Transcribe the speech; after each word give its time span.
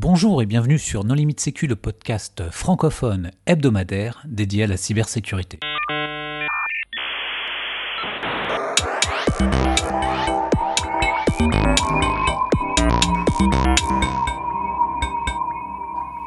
Bonjour 0.00 0.40
et 0.42 0.46
bienvenue 0.46 0.78
sur 0.78 1.02
Non 1.02 1.14
Limite 1.14 1.40
Sécu, 1.40 1.66
le 1.66 1.74
podcast 1.74 2.44
francophone 2.52 3.32
hebdomadaire 3.46 4.22
dédié 4.28 4.62
à 4.62 4.66
la 4.68 4.76
cybersécurité. 4.76 5.58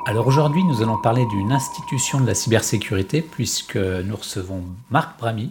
Alors 0.05 0.27
aujourd'hui, 0.27 0.65
nous 0.65 0.81
allons 0.81 0.97
parler 0.97 1.25
d'une 1.27 1.53
institution 1.53 2.19
de 2.19 2.27
la 2.27 2.35
cybersécurité 2.35 3.21
puisque 3.21 3.77
nous 3.77 4.17
recevons 4.17 4.65
Marc 4.89 5.17
Bramy, 5.17 5.49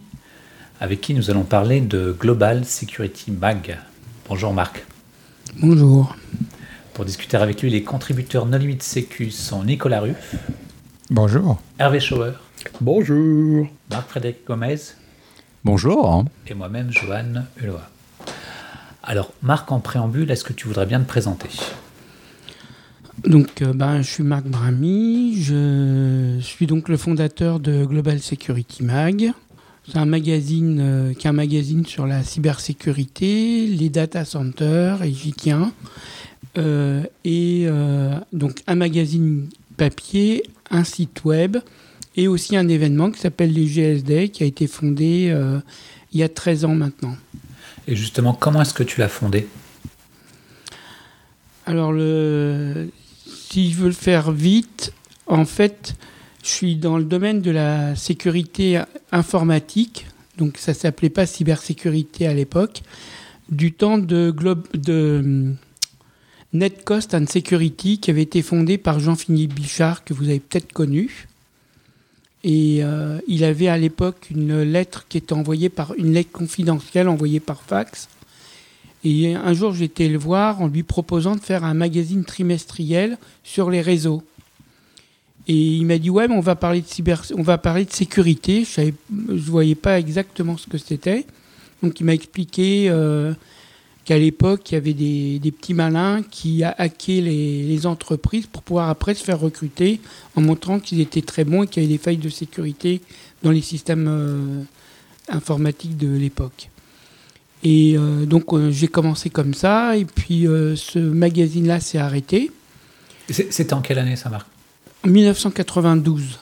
avec 0.79 1.01
qui 1.01 1.15
nous 1.15 1.31
allons 1.31 1.43
parler 1.43 1.81
de 1.81 2.15
Global 2.19 2.65
Security 2.65 3.31
Mag. 3.31 3.79
Bonjour 4.29 4.53
Marc. 4.53 4.85
Bonjour. 5.59 6.15
Pour 6.93 7.05
discuter 7.05 7.37
avec 7.37 7.61
lui, 7.61 7.69
les 7.69 7.83
contributeurs 7.83 8.45
No 8.45 8.57
Limite 8.57 8.83
Sécu 8.83 9.31
sont 9.31 9.63
Nicolas 9.63 10.01
Ruff. 10.01 10.35
Bonjour. 11.09 11.61
Hervé 11.79 11.99
Schauer. 12.01 12.33
Bonjour. 12.81 13.67
Marc-Frédéric 13.89 14.45
Gomez. 14.45 14.75
Bonjour. 15.63 16.25
Et 16.47 16.53
moi-même, 16.53 16.91
Johan 16.91 17.45
Hulot. 17.61 17.77
Alors, 19.03 19.31
Marc, 19.41 19.71
en 19.71 19.79
préambule, 19.79 20.29
est-ce 20.31 20.43
que 20.43 20.53
tu 20.53 20.67
voudrais 20.67 20.85
bien 20.85 20.99
te 20.99 21.07
présenter? 21.07 21.49
Donc, 23.25 23.61
euh, 23.61 23.73
ben, 23.73 24.01
je 24.01 24.09
suis 24.09 24.23
Marc 24.23 24.45
Bramy, 24.45 25.35
je 25.41 26.39
suis 26.41 26.67
donc 26.67 26.89
le 26.89 26.97
fondateur 26.97 27.59
de 27.59 27.85
Global 27.85 28.19
Security 28.19 28.83
Mag. 28.83 29.31
C'est 29.87 29.97
un 29.97 30.05
magazine 30.05 30.79
euh, 30.79 31.13
qui 31.13 31.25
est 31.25 31.29
un 31.29 31.33
magazine 31.33 31.85
sur 31.85 32.05
la 32.05 32.23
cybersécurité, 32.23 33.65
les 33.67 33.89
data 33.89 34.25
centers, 34.25 35.03
et 35.03 35.11
j'y 35.11 35.33
tiens. 35.33 35.71
Euh, 36.57 37.03
et 37.23 37.67
donc 38.33 38.61
un 38.67 38.75
magazine 38.75 39.47
papier, 39.77 40.43
un 40.69 40.83
site 40.83 41.23
web 41.23 41.57
et 42.15 42.27
aussi 42.27 42.57
un 42.57 42.67
événement 42.67 43.09
qui 43.09 43.19
s'appelle 43.19 43.53
les 43.53 43.67
GSD 43.67 44.29
qui 44.29 44.43
a 44.43 44.45
été 44.45 44.67
fondé 44.67 45.33
il 46.13 46.19
y 46.19 46.23
a 46.23 46.29
13 46.29 46.65
ans 46.65 46.75
maintenant. 46.75 47.15
Et 47.87 47.95
justement, 47.95 48.33
comment 48.33 48.61
est-ce 48.61 48.73
que 48.73 48.83
tu 48.83 48.99
l'as 48.99 49.07
fondé? 49.07 49.47
Alors, 51.65 51.91
le, 51.91 52.89
si 53.25 53.71
je 53.71 53.77
veux 53.77 53.87
le 53.87 53.93
faire 53.93 54.31
vite, 54.31 54.93
en 55.27 55.45
fait, 55.45 55.95
je 56.43 56.49
suis 56.49 56.75
dans 56.75 56.97
le 56.97 57.03
domaine 57.03 57.41
de 57.41 57.51
la 57.51 57.95
sécurité 57.95 58.81
informatique, 59.11 60.07
donc 60.37 60.57
ça 60.57 60.73
s'appelait 60.73 61.09
pas 61.09 61.25
cybersécurité 61.25 62.27
à 62.27 62.33
l'époque, 62.33 62.81
du 63.49 63.73
temps 63.73 63.97
de, 63.97 64.31
Globe, 64.31 64.67
de 64.73 65.53
Netcost 66.53 67.13
and 67.13 67.27
Security 67.27 67.99
qui 67.99 68.11
avait 68.11 68.23
été 68.23 68.41
fondé 68.41 68.77
par 68.77 68.99
Jean-Philippe 68.99 69.53
Bichard, 69.53 70.03
que 70.03 70.13
vous 70.13 70.25
avez 70.25 70.39
peut-être 70.39 70.73
connu. 70.73 71.27
Et 72.43 72.79
euh, 72.83 73.19
il 73.27 73.43
avait 73.43 73.67
à 73.67 73.77
l'époque 73.77 74.27
une 74.31 74.61
lettre 74.61 75.05
qui 75.07 75.17
était 75.17 75.33
envoyée 75.33 75.69
par 75.69 75.93
une 75.95 76.13
lettre 76.13 76.31
confidentielle 76.31 77.07
envoyée 77.07 77.39
par 77.39 77.61
fax. 77.61 78.09
Et 79.03 79.35
un 79.35 79.53
jour, 79.53 79.73
j'étais 79.73 80.07
le 80.09 80.17
voir 80.17 80.61
en 80.61 80.67
lui 80.67 80.83
proposant 80.83 81.35
de 81.35 81.41
faire 81.41 81.63
un 81.63 81.73
magazine 81.73 82.23
trimestriel 82.23 83.17
sur 83.43 83.69
les 83.69 83.81
réseaux. 83.81 84.23
Et 85.47 85.55
il 85.55 85.85
m'a 85.85 85.97
dit 85.97 86.09
ouais, 86.09 86.27
mais 86.27 86.35
on 86.35 86.41
va 86.41 86.55
parler 86.55 86.81
de 86.81 86.87
cyber, 86.87 87.23
on 87.35 87.41
va 87.41 87.57
parler 87.57 87.85
de 87.85 87.91
sécurité. 87.91 88.65
Je 88.65 88.91
ne 89.09 89.39
voyais 89.39 89.75
pas 89.75 89.99
exactement 89.99 90.57
ce 90.57 90.67
que 90.67 90.77
c'était. 90.77 91.25
Donc 91.81 91.99
il 91.99 92.05
m'a 92.05 92.13
expliqué 92.13 92.87
euh, 92.89 93.33
qu'à 94.05 94.17
l'époque, 94.17 94.71
il 94.71 94.73
y 94.73 94.77
avait 94.77 94.93
des, 94.93 95.51
petits 95.51 95.73
malins 95.73 96.23
qui 96.23 96.63
hackaient 96.63 97.21
les, 97.21 97.63
les, 97.63 97.85
entreprises 97.85 98.47
pour 98.47 98.63
pouvoir 98.63 98.89
après 98.89 99.13
se 99.13 99.23
faire 99.23 99.39
recruter 99.39 100.01
en 100.35 100.41
montrant 100.41 100.79
qu'ils 100.79 101.01
étaient 101.01 101.21
très 101.21 101.43
bons 101.43 101.63
et 101.63 101.67
qu'il 101.67 101.83
y 101.83 101.85
avait 101.85 101.93
des 101.93 102.01
failles 102.01 102.17
de 102.17 102.29
sécurité 102.29 103.01
dans 103.43 103.51
les 103.51 103.61
systèmes 103.61 104.07
euh, 104.07 104.63
informatiques 105.29 105.97
de 105.97 106.07
l'époque. 106.07 106.69
Et 107.63 107.95
euh, 107.95 108.25
donc 108.25 108.53
euh, 108.53 108.71
j'ai 108.71 108.87
commencé 108.87 109.29
comme 109.29 109.53
ça, 109.53 109.95
et 109.97 110.05
puis 110.05 110.43
ce 110.43 110.99
magazine-là 110.99 111.79
s'est 111.79 111.99
arrêté. 111.99 112.51
C'était 113.29 113.73
en 113.73 113.81
quelle 113.81 113.99
année 113.99 114.15
ça, 114.15 114.29
Marc? 114.29 114.47
En 115.05 115.09
1992. 115.09 116.39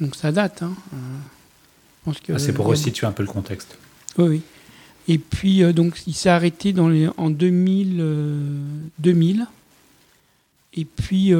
Donc 0.00 0.16
ça 0.16 0.32
date. 0.32 0.62
Hein. 0.62 0.72
Ah, 2.06 2.38
c'est 2.38 2.52
pour 2.52 2.66
resituer 2.66 3.06
un 3.06 3.12
peu 3.12 3.22
le 3.22 3.28
contexte. 3.28 3.78
Oui, 4.18 4.28
oui. 4.28 4.42
Et 5.08 5.18
puis 5.18 5.62
donc 5.72 6.02
il 6.06 6.14
s'est 6.14 6.28
arrêté 6.28 6.74
en 6.78 7.30
2000, 7.30 8.04
2000. 8.98 9.46
Et 10.74 10.84
puis 10.84 11.32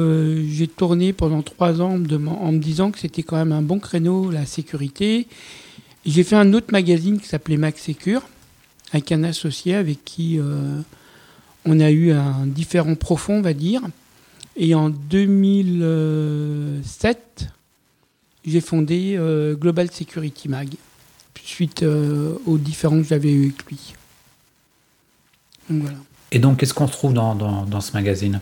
j'ai 0.49 0.67
tourné 0.67 1.13
pendant 1.13 1.41
trois 1.41 1.81
ans 1.81 1.95
en 1.95 2.51
me 2.51 2.59
disant 2.59 2.91
que 2.91 2.99
c'était 2.99 3.23
quand 3.23 3.35
même 3.35 3.51
un 3.51 3.61
bon 3.61 3.79
créneau, 3.79 4.31
la 4.31 4.45
sécurité. 4.45 5.27
J'ai 6.05 6.23
fait 6.23 6.37
un 6.37 6.53
autre 6.53 6.67
magazine 6.71 7.19
qui 7.19 7.27
s'appelait 7.27 7.57
Max 7.57 7.89
avec 8.93 9.11
un 9.11 9.23
associé 9.23 9.75
avec 9.75 10.05
qui 10.05 10.39
euh, 10.39 10.79
on 11.65 11.81
a 11.81 11.91
eu 11.91 12.11
un 12.11 12.47
différent 12.47 12.95
profond, 12.95 13.39
on 13.39 13.41
va 13.41 13.53
dire. 13.53 13.81
Et 14.55 14.73
en 14.73 14.89
2007, 14.89 17.49
j'ai 18.45 18.61
fondé 18.61 19.17
euh, 19.17 19.55
Global 19.55 19.91
Security 19.91 20.47
Mag, 20.49 20.69
suite 21.47 21.83
euh, 21.83 22.35
aux 22.45 22.57
différents 22.57 22.97
que 22.97 23.07
j'avais 23.07 23.31
eu 23.31 23.45
avec 23.45 23.65
lui. 23.65 23.93
voilà. 25.69 25.97
Et 26.31 26.39
donc, 26.39 26.57
qu'est-ce 26.57 26.73
qu'on 26.73 26.87
trouve 26.87 27.13
dans, 27.13 27.35
dans 27.35 27.81
ce 27.81 27.93
magazine? 27.93 28.41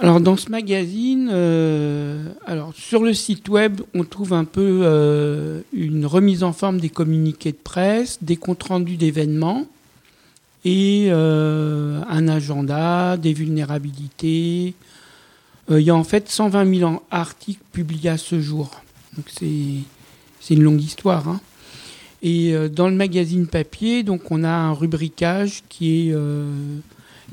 Alors 0.00 0.20
dans 0.20 0.36
ce 0.36 0.50
magazine, 0.50 1.30
euh, 1.32 2.32
alors 2.46 2.72
sur 2.74 3.04
le 3.04 3.14
site 3.14 3.48
web, 3.48 3.80
on 3.94 4.02
trouve 4.02 4.32
un 4.32 4.44
peu 4.44 4.80
euh, 4.82 5.60
une 5.72 6.04
remise 6.04 6.42
en 6.42 6.52
forme 6.52 6.80
des 6.80 6.88
communiqués 6.88 7.52
de 7.52 7.58
presse, 7.62 8.18
des 8.20 8.36
comptes 8.36 8.64
rendus 8.64 8.96
d'événements 8.96 9.66
et 10.64 11.06
euh, 11.10 12.02
un 12.08 12.26
agenda, 12.26 13.16
des 13.16 13.32
vulnérabilités. 13.32 14.74
il 15.70 15.78
y 15.80 15.90
a 15.90 15.94
en 15.94 16.04
fait 16.04 16.28
120 16.28 16.78
000 16.78 17.02
articles 17.12 17.62
publiés 17.72 18.10
à 18.10 18.18
ce 18.18 18.40
jour. 18.40 18.82
Donc 19.16 19.26
c'est 19.30 20.54
une 20.54 20.62
longue 20.62 20.82
histoire. 20.82 21.28
Hein. 21.28 21.40
Et 22.24 22.54
dans 22.70 22.88
le 22.88 22.94
magazine 22.94 23.46
papier, 23.46 24.02
donc 24.02 24.30
on 24.30 24.44
a 24.44 24.48
un 24.48 24.72
rubricage 24.72 25.62
qui 25.68 26.08
est 26.08 26.14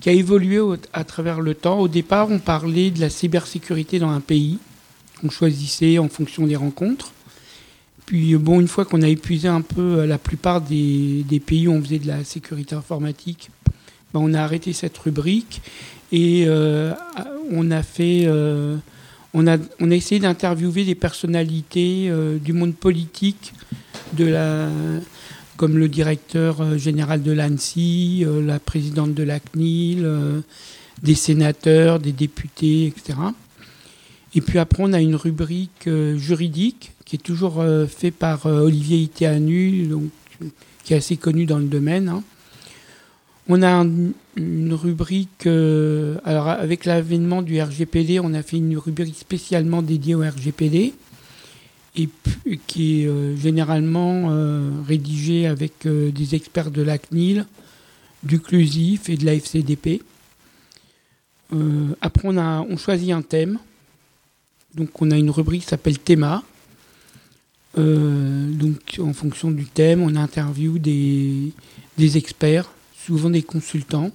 qui 0.02 0.10
a 0.10 0.14
évolué 0.14 0.60
à 0.94 1.04
travers 1.04 1.42
le 1.42 1.54
temps. 1.54 1.80
Au 1.80 1.88
départ, 1.88 2.30
on 2.30 2.40
parlait 2.40 2.92
de 2.92 3.00
la 3.00 3.10
cybersécurité 3.10 4.00
dans 4.00 4.10
un 4.10 4.20
pays. 4.20 4.58
On 5.24 5.30
choisissait 5.30 5.98
en 5.98 6.10
fonction 6.10 6.48
des 6.48 6.56
rencontres. 6.56 7.14
Puis, 8.06 8.36
bon, 8.36 8.60
une 8.60 8.68
fois 8.68 8.84
qu'on 8.84 9.04
a 9.04 9.08
épuisé 9.08 9.48
un 9.48 9.62
peu 9.62 10.00
euh, 10.00 10.06
la 10.06 10.18
plupart 10.18 10.60
des, 10.60 11.24
pays 11.46 11.68
où 11.68 11.72
on 11.72 11.82
faisait 11.82 12.00
de 12.00 12.08
la 12.08 12.24
sécurité 12.24 12.76
informatique, 12.76 13.52
ben, 14.14 14.20
on 14.22 14.34
a 14.34 14.42
arrêté 14.42 14.74
cette 14.74 14.98
rubrique 14.98 15.62
et 16.12 16.46
euh, 16.48 16.94
on 17.52 17.72
a 17.72 17.84
fait. 17.84 18.24
Euh, 18.26 18.76
on 19.34 19.48
a 19.48 19.56
essayé 19.96 20.20
d'interviewer 20.20 20.84
des 20.84 20.94
personnalités 20.94 22.12
du 22.44 22.52
monde 22.52 22.76
politique, 22.76 23.54
de 24.14 24.26
la, 24.26 24.70
comme 25.62 25.78
le 25.78 25.88
directeur 25.88 26.60
euh, 26.60 26.78
général 26.80 27.22
de 27.22 27.32
l'ANSI, 27.32 28.24
euh, 28.26 28.44
la 28.44 28.60
présidente 28.60 29.14
de 29.14 29.22
la 29.22 29.40
CNIL, 29.40 30.02
euh, 30.04 30.42
des 31.04 31.14
sénateurs, 31.14 32.00
des 32.00 32.14
députés, 32.14 32.88
etc. 32.88 33.20
Et 34.34 34.42
puis 34.42 34.58
après, 34.58 34.82
on 34.82 34.92
a 34.92 35.00
une 35.00 35.16
rubrique 35.16 35.88
juridique 36.16 36.94
qui 37.06 37.18
est 37.18 37.20
toujours 37.20 37.64
faite 37.90 38.16
par 38.16 38.46
Olivier 38.46 38.98
Iteanu, 39.00 39.88
donc, 39.88 40.04
qui 40.84 40.94
est 40.94 40.98
assez 40.98 41.18
connu 41.18 41.46
dans 41.46 41.58
le 41.58 41.66
domaine. 41.66 42.08
Hein. 42.08 42.24
On 43.50 43.62
a 43.62 43.86
une 44.38 44.74
rubrique, 44.74 45.48
alors 46.24 46.48
avec 46.48 46.86
l'avènement 46.86 47.42
du 47.42 47.62
RGPD, 47.62 48.22
on 48.22 48.34
a 48.34 48.42
fait 48.42 48.58
une 48.58 48.78
rubrique 48.78 49.18
spécialement 49.18 49.82
dédiée 49.82 50.16
au 50.16 50.22
RGPD 50.22 50.94
et 51.96 52.10
qui 52.68 53.02
est 53.02 53.08
euh, 53.08 53.36
généralement 53.36 54.30
euh, 54.30 54.70
rédigé 54.88 55.48
avec 55.48 55.86
euh, 55.86 56.12
des 56.12 56.36
experts 56.36 56.72
de 56.72 56.82
la 56.82 56.98
CNIL, 56.98 57.46
du 58.24 58.40
CLUSIF 58.40 59.10
et 59.10 59.18
de 59.18 59.26
la 59.26 59.34
FCDP. 59.34 60.02
après, 62.00 62.28
on, 62.28 62.38
a, 62.38 62.62
on 62.62 62.78
choisit 62.78 63.12
un 63.12 63.22
thème. 63.22 63.60
Donc, 64.74 65.02
on 65.02 65.12
a 65.12 65.18
une 65.18 65.30
rubrique 65.30 65.64
qui 65.64 65.68
s'appelle 65.68 66.00
Théma. 66.00 66.44
donc, 67.76 69.00
en 69.00 69.12
fonction 69.12 69.52
du 69.52 69.66
thème, 69.66 70.02
on 70.02 70.16
interview 70.16 70.80
des, 70.80 71.52
des 71.98 72.18
experts, 72.18 72.72
souvent 72.96 73.30
des 73.32 73.42
consultants. 73.42 74.12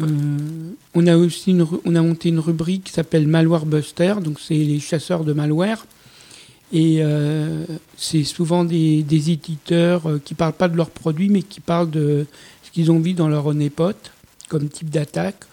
on 0.00 1.06
a 1.06 1.16
aussi 1.16 1.56
on 1.84 1.94
a 1.94 2.02
monté 2.02 2.28
une 2.28 2.40
rubrique 2.40 2.84
qui 2.84 2.92
s'appelle 2.92 3.26
Malware 3.26 3.64
Buster, 3.64 4.16
donc 4.22 4.40
c'est 4.40 4.54
les 4.54 4.80
chasseurs 4.80 5.24
de 5.24 5.32
malware. 5.32 5.86
Et 6.74 6.96
euh, 7.04 7.64
c'est 7.96 8.24
souvent 8.24 8.64
des, 8.64 9.04
éditeurs 9.30 10.10
euh, 10.10 10.20
qui 10.22 10.34
ne 10.34 10.36
parlent 10.36 10.52
pas 10.52 10.66
de 10.66 10.76
leurs 10.76 10.90
produits, 10.90 11.28
mais 11.28 11.42
qui 11.42 11.60
parlent 11.60 11.88
de 11.88 12.26
ce 12.64 12.70
qu'ils 12.72 12.90
ont 12.90 12.98
vu 12.98 13.14
dans 13.14 13.28
leur 13.28 13.46
honeypot, 13.46 13.94
comme 14.48 14.68
type 14.68 14.90
d'attaque, 14.90 15.44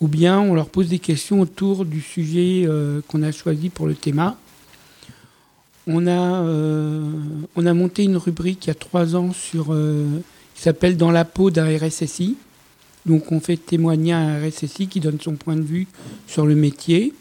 ou 0.00 0.06
bien 0.06 0.38
on 0.38 0.54
leur 0.54 0.68
pose 0.68 0.88
des 0.88 1.00
questions 1.00 1.40
autour 1.40 1.84
du 1.84 2.00
sujet 2.00 2.66
qu'on 3.08 3.22
a 3.22 3.32
choisi 3.32 3.68
pour 3.68 3.86
le 3.86 3.94
thème. 3.94 4.32
On 5.86 6.06
a, 6.06 6.42
on 7.54 7.66
a 7.66 7.74
monté 7.74 8.04
une 8.04 8.16
rubrique 8.16 8.64
il 8.64 8.68
y 8.68 8.70
a 8.70 8.74
trois 8.74 9.14
ans 9.14 9.34
sur, 9.34 9.76
qui 10.54 10.62
s'appelle 10.62 10.96
Dans 10.96 11.10
la 11.10 11.26
peau 11.26 11.50
d'un 11.50 11.66
RSSI. 11.76 12.36
Donc 13.04 13.30
on 13.30 13.40
fait 13.40 13.58
témoigner 13.58 14.14
à 14.14 14.20
un 14.20 14.48
RSSI 14.48 14.86
qui 14.86 15.00
donne 15.00 15.20
son 15.20 15.34
point 15.34 15.56
de 15.56 15.62
vue 15.62 15.86
sur 16.26 16.46
le 16.46 16.54
métier. 16.54 17.12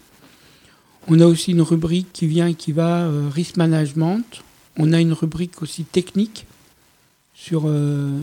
On 1.08 1.20
a 1.20 1.26
aussi 1.26 1.52
une 1.52 1.62
rubrique 1.62 2.12
qui 2.14 2.28
vient 2.28 2.48
et 2.48 2.54
qui 2.54 2.72
va 2.72 3.04
euh, 3.04 3.30
risk 3.34 3.58
management. 3.58 4.44
On 4.78 4.94
a 4.94 5.00
une 5.00 5.14
rubrique 5.14 5.62
aussi 5.62 5.84
technique 5.84 6.46
sur 7.34 7.64
euh, 7.66 8.22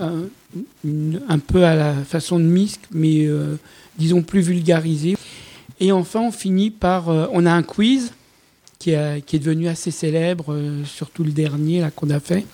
un, 0.00 1.38
peu 1.38 1.64
à 1.64 1.74
la 1.76 1.94
façon 1.94 2.38
de 2.38 2.44
MISC, 2.44 2.80
mais 2.90 3.26
euh, 3.26 3.56
disons 3.98 4.22
plus 4.22 4.40
vulgarisé. 4.40 5.16
Et 5.80 5.92
enfin, 5.92 6.20
on 6.20 6.32
finit 6.32 6.70
par. 6.70 7.08
on 7.08 7.46
a 7.46 7.52
un 7.52 7.62
quiz 7.62 8.12
qui, 8.78 8.90
est 8.90 9.38
devenu 9.38 9.68
assez 9.68 9.90
célèbre, 9.90 10.56
surtout 10.84 11.24
le 11.24 11.32
dernier 11.32 11.86
qu'on 11.96 12.10
a 12.10 12.20
fait. 12.20 12.44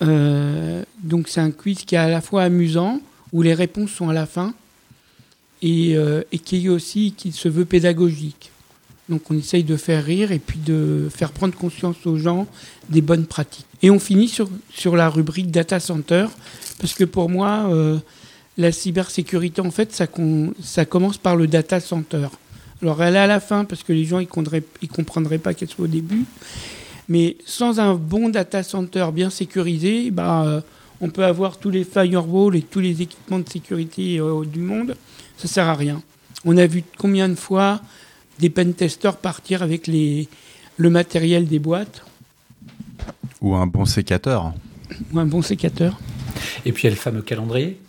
donc, 0.00 1.28
c'est 1.28 1.40
un 1.40 1.50
quiz 1.50 1.84
qui 1.84 1.94
est 1.94 1.98
à 1.98 2.08
la 2.08 2.20
fois 2.20 2.42
amusant, 2.42 3.00
où 3.32 3.42
les 3.42 3.54
réponses 3.54 3.90
sont 3.90 4.08
à 4.08 4.12
la 4.12 4.26
fin, 4.26 4.54
et, 5.60 5.96
et 6.30 6.38
qui 6.38 6.66
est 6.66 6.68
aussi 6.68 7.14
qui 7.16 7.32
se 7.32 7.48
veut 7.48 7.64
pédagogique. 7.64 8.52
Donc 9.10 9.22
on 9.28 9.36
essaye 9.36 9.64
de 9.64 9.76
faire 9.76 10.04
rire 10.04 10.30
et 10.30 10.38
puis 10.38 10.58
de 10.58 11.08
faire 11.14 11.32
prendre 11.32 11.54
conscience 11.54 12.06
aux 12.06 12.16
gens 12.16 12.46
des 12.88 13.02
bonnes 13.02 13.26
pratiques. 13.26 13.66
Et 13.82 13.90
on 13.90 13.98
finit 13.98 14.28
sur, 14.28 14.96
la 14.96 15.10
rubrique 15.10 15.50
data 15.50 15.80
center, 15.80 16.26
parce 16.78 16.94
que 16.94 17.04
pour 17.04 17.28
moi, 17.28 17.66
euh, 17.70 17.98
la 18.56 18.70
cybersécurité, 18.70 19.60
en 19.60 19.70
fait, 19.70 19.92
ça, 19.92 20.06
commence 20.06 21.18
par 21.18 21.34
le 21.34 21.48
data 21.48 21.80
center. 21.80 22.28
Alors 22.82 23.02
elle 23.02 23.16
est 23.16 23.18
à 23.18 23.26
la 23.26 23.40
fin, 23.40 23.64
parce 23.64 23.82
que 23.82 23.92
les 23.92 24.04
gens 24.04 24.20
ne 24.20 24.86
comprendraient 24.86 25.38
pas 25.38 25.54
qu'elle 25.54 25.68
soit 25.68 25.84
au 25.84 25.88
début. 25.88 26.24
Mais 27.08 27.36
sans 27.44 27.80
un 27.80 27.94
bon 27.94 28.28
data 28.28 28.62
center 28.62 29.06
bien 29.12 29.30
sécurisé, 29.30 30.12
bah, 30.12 30.44
euh, 30.44 30.60
on 31.00 31.08
peut 31.08 31.24
avoir 31.24 31.58
tous 31.58 31.70
les 31.70 31.82
firewalls 31.82 32.54
et 32.54 32.62
tous 32.62 32.78
les 32.78 33.02
équipements 33.02 33.40
de 33.40 33.48
sécurité 33.48 34.20
euh, 34.20 34.44
du 34.44 34.60
monde. 34.60 34.94
Ça 35.36 35.44
ne 35.44 35.48
sert 35.48 35.68
à 35.68 35.74
rien. 35.74 36.00
On 36.44 36.56
a 36.56 36.66
vu 36.66 36.84
combien 36.96 37.28
de 37.28 37.34
fois 37.34 37.80
des 38.40 38.50
pentesters 38.50 39.16
partir 39.16 39.62
avec 39.62 39.86
les, 39.86 40.28
le 40.76 40.90
matériel 40.90 41.46
des 41.46 41.58
boîtes. 41.58 42.02
Ou 43.40 43.54
un 43.54 43.66
bon 43.66 43.84
sécateur. 43.84 44.52
Ou 45.12 45.18
un 45.18 45.26
bon 45.26 45.42
sécateur. 45.42 45.98
Et 46.64 46.72
puis 46.72 46.82
il 46.82 46.86
y 46.86 46.88
a 46.88 46.90
le 46.90 46.96
fameux 46.96 47.22
calendrier. 47.22 47.80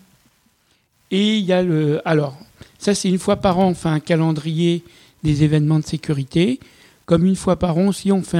Et 1.09 1.37
il 1.37 1.45
y 1.45 1.53
a 1.53 1.61
le. 1.61 2.01
Alors, 2.05 2.37
ça, 2.77 2.95
c'est 2.95 3.09
une 3.09 3.19
fois 3.19 3.37
par 3.37 3.59
an, 3.59 3.69
on 3.69 3.73
fait 3.73 3.89
un 3.89 3.99
calendrier 3.99 4.83
des 5.23 5.43
événements 5.43 5.79
de 5.79 5.85
sécurité. 5.85 6.59
Comme 7.05 7.25
une 7.25 7.35
fois 7.35 7.57
par 7.57 7.77
an 7.77 7.87
aussi, 7.87 8.11
on 8.11 8.21
fait 8.21 8.39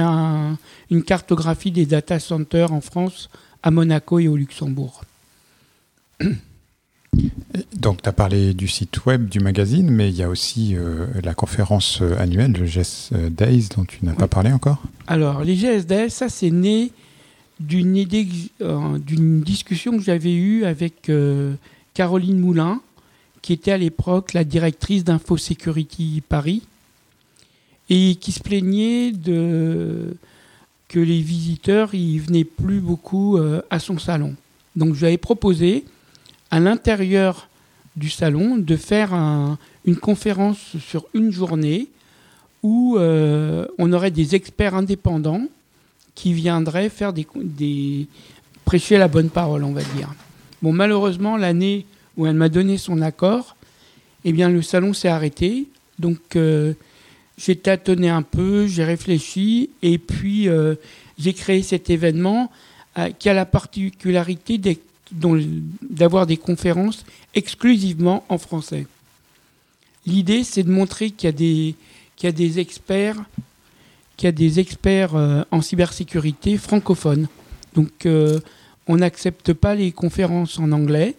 une 0.90 1.02
cartographie 1.02 1.70
des 1.70 1.84
data 1.84 2.18
centers 2.18 2.72
en 2.72 2.80
France, 2.80 3.28
à 3.62 3.70
Monaco 3.70 4.18
et 4.18 4.28
au 4.28 4.36
Luxembourg. 4.36 5.02
Donc, 7.74 8.02
tu 8.02 8.08
as 8.08 8.12
parlé 8.12 8.54
du 8.54 8.68
site 8.68 9.04
web 9.06 9.28
du 9.28 9.40
magazine, 9.40 9.90
mais 9.90 10.08
il 10.08 10.16
y 10.16 10.22
a 10.22 10.28
aussi 10.28 10.76
euh, 10.76 11.06
la 11.22 11.34
conférence 11.34 12.00
euh, 12.00 12.16
annuelle, 12.18 12.52
le 12.52 12.64
GS 12.64 13.12
Days, 13.30 13.68
dont 13.76 13.84
tu 13.84 13.98
n'as 14.04 14.14
pas 14.14 14.28
parlé 14.28 14.52
encore 14.52 14.82
Alors, 15.06 15.44
les 15.44 15.56
GS 15.56 15.84
Days, 15.84 16.10
ça, 16.10 16.28
c'est 16.28 16.50
né 16.50 16.90
d'une 17.60 17.96
idée, 17.96 18.26
euh, 18.60 18.98
d'une 18.98 19.40
discussion 19.40 19.96
que 19.96 20.02
j'avais 20.02 20.32
eue 20.32 20.64
avec 20.64 21.10
Caroline 21.92 22.38
Moulin, 22.38 22.80
qui 23.42 23.52
était 23.52 23.72
à 23.72 23.78
l'époque 23.78 24.32
la 24.32 24.44
directrice 24.44 25.04
d'InfoSecurity 25.04 26.22
Paris, 26.26 26.62
et 27.90 28.14
qui 28.14 28.32
se 28.32 28.40
plaignait 28.40 29.12
de 29.12 30.16
que 30.88 31.00
les 31.00 31.20
visiteurs 31.20 31.94
ils 31.94 32.18
venaient 32.20 32.44
plus 32.44 32.80
beaucoup 32.80 33.38
à 33.70 33.78
son 33.78 33.98
salon. 33.98 34.34
Donc, 34.76 34.94
je 34.94 35.00
lui 35.00 35.06
avais 35.06 35.18
proposé 35.18 35.84
à 36.52 36.60
l'intérieur 36.60 37.48
du 37.96 38.10
salon 38.10 38.58
de 38.58 38.76
faire 38.76 39.14
une 39.84 39.96
conférence 39.96 40.76
sur 40.78 41.06
une 41.14 41.32
journée 41.32 41.88
où 42.62 42.96
euh, 42.96 43.66
on 43.78 43.92
aurait 43.92 44.10
des 44.10 44.34
experts 44.34 44.74
indépendants 44.74 45.46
qui 46.14 46.34
viendraient 46.34 46.90
faire 46.90 47.14
des, 47.14 48.06
prêcher 48.66 48.98
la 48.98 49.08
bonne 49.08 49.30
parole, 49.30 49.64
on 49.64 49.72
va 49.72 49.82
dire. 49.96 50.14
Bon, 50.60 50.72
malheureusement, 50.72 51.38
l'année 51.38 51.86
où 52.18 52.26
elle 52.26 52.36
m'a 52.36 52.50
donné 52.50 52.76
son 52.76 53.00
accord, 53.00 53.56
eh 54.26 54.32
bien, 54.32 54.50
le 54.50 54.60
salon 54.60 54.92
s'est 54.92 55.08
arrêté. 55.08 55.66
Donc, 55.98 56.36
euh, 56.36 56.74
j'ai 57.38 57.56
tâtonné 57.56 58.10
un 58.10 58.22
peu, 58.22 58.66
j'ai 58.66 58.84
réfléchi, 58.84 59.70
et 59.80 59.96
puis 59.96 60.48
euh, 60.48 60.74
j'ai 61.18 61.32
créé 61.32 61.62
cet 61.62 61.88
événement 61.88 62.50
qui 63.18 63.30
a 63.30 63.32
la 63.32 63.46
particularité 63.46 64.58
d'être 64.58 64.91
d'avoir 65.12 66.26
des 66.26 66.36
conférences 66.36 67.04
exclusivement 67.34 68.24
en 68.28 68.38
français. 68.38 68.86
L'idée, 70.06 70.42
c'est 70.42 70.62
de 70.62 70.70
montrer 70.70 71.10
qu'il 71.10 71.28
y 71.28 72.26
a 72.26 72.32
des, 72.32 72.58
experts, 72.58 73.24
en 75.50 75.60
cybersécurité 75.60 76.56
francophones. 76.56 77.28
Donc, 77.74 78.06
euh, 78.06 78.40
on 78.86 78.96
n'accepte 78.96 79.52
pas 79.52 79.74
les 79.74 79.92
conférences 79.92 80.58
en 80.58 80.72
anglais, 80.72 81.16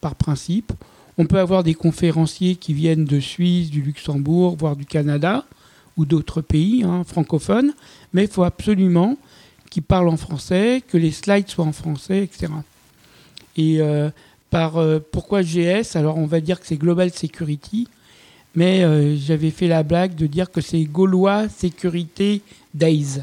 par 0.00 0.14
principe. 0.14 0.72
On 1.18 1.26
peut 1.26 1.38
avoir 1.38 1.62
des 1.62 1.74
conférenciers 1.74 2.56
qui 2.56 2.72
viennent 2.72 3.04
de 3.04 3.20
Suisse, 3.20 3.70
du 3.70 3.82
Luxembourg, 3.82 4.56
voire 4.56 4.76
du 4.76 4.86
Canada 4.86 5.44
ou 5.96 6.04
d'autres 6.04 6.40
pays 6.40 6.82
hein, 6.84 7.04
francophones, 7.04 7.74
mais 8.12 8.24
il 8.24 8.30
faut 8.30 8.44
absolument 8.44 9.18
qu'ils 9.70 9.82
parlent 9.82 10.08
en 10.08 10.16
français, 10.16 10.82
que 10.86 10.96
les 10.96 11.10
slides 11.10 11.48
soient 11.48 11.64
en 11.64 11.72
français, 11.72 12.24
etc. 12.24 12.52
Et 13.56 13.80
euh, 13.80 14.10
par 14.50 14.78
euh, 14.78 14.98
pourquoi 15.12 15.42
GS 15.42 15.94
Alors 15.96 16.18
on 16.18 16.26
va 16.26 16.40
dire 16.40 16.60
que 16.60 16.66
c'est 16.66 16.76
Global 16.76 17.10
Security, 17.10 17.88
mais 18.54 18.82
euh, 18.82 19.16
j'avais 19.16 19.50
fait 19.50 19.68
la 19.68 19.82
blague 19.82 20.14
de 20.14 20.26
dire 20.26 20.50
que 20.50 20.60
c'est 20.60 20.82
Gaulois 20.84 21.48
Sécurité 21.48 22.42
Days. 22.74 23.22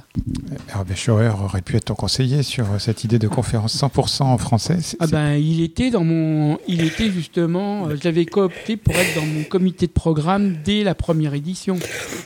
Hervé 0.69 0.95
Schauer 0.95 1.29
aurait 1.29 1.61
pu 1.61 1.77
être 1.77 1.85
ton 1.85 1.95
conseiller 1.95 2.43
sur 2.43 2.65
cette 2.79 3.05
idée 3.05 3.19
de 3.19 3.29
conférence 3.29 3.81
100% 3.81 4.23
en 4.23 4.37
français. 4.37 4.79
Ah 4.99 5.07
ben, 5.07 5.35
il 5.35 5.61
était 5.61 5.89
dans 5.89 6.03
mon, 6.03 6.59
il 6.67 6.83
était 6.83 7.09
justement, 7.09 7.95
j'avais 7.95 8.25
coopté 8.25 8.75
pour 8.75 8.93
être 8.95 9.15
dans 9.15 9.25
mon 9.25 9.43
comité 9.43 9.87
de 9.87 9.91
programme 9.93 10.57
dès 10.65 10.83
la 10.83 10.95
première 10.95 11.33
édition, 11.33 11.77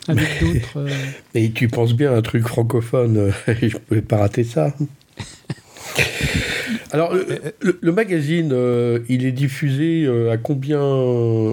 avec 0.07 0.27
d'autres. 0.41 0.87
Et 1.35 1.51
tu 1.51 1.67
penses 1.67 1.93
bien 1.93 2.11
à 2.11 2.17
un 2.17 2.21
truc 2.23 2.47
francophone, 2.47 3.31
je 3.47 3.77
pouvais 3.77 4.01
pas 4.01 4.17
rater 4.17 4.43
ça. 4.43 4.73
Alors, 6.91 7.13
le, 7.13 7.91
magazine, 7.91 8.51
euh, 8.51 8.99
il 9.07 9.25
est 9.25 9.31
diffusé 9.31 10.03
euh, 10.03 10.31
à 10.31 10.37
combien, 10.37 10.81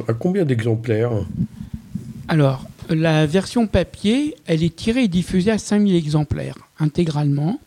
à 0.09 0.13
combien 0.13 0.45
d'exemplaires? 0.45 1.13
Alors, 2.27 2.67
la 2.91 3.25
version 3.25 3.69
papier, 3.69 4.35
elle 4.47 4.65
est 4.65 4.75
tirée 4.75 5.05
et 5.05 5.09
diffusée 5.09 5.53
à 5.53 5.59
5000 5.59 5.95
exemplaires, 5.95 6.57
intégralement. 6.81 7.61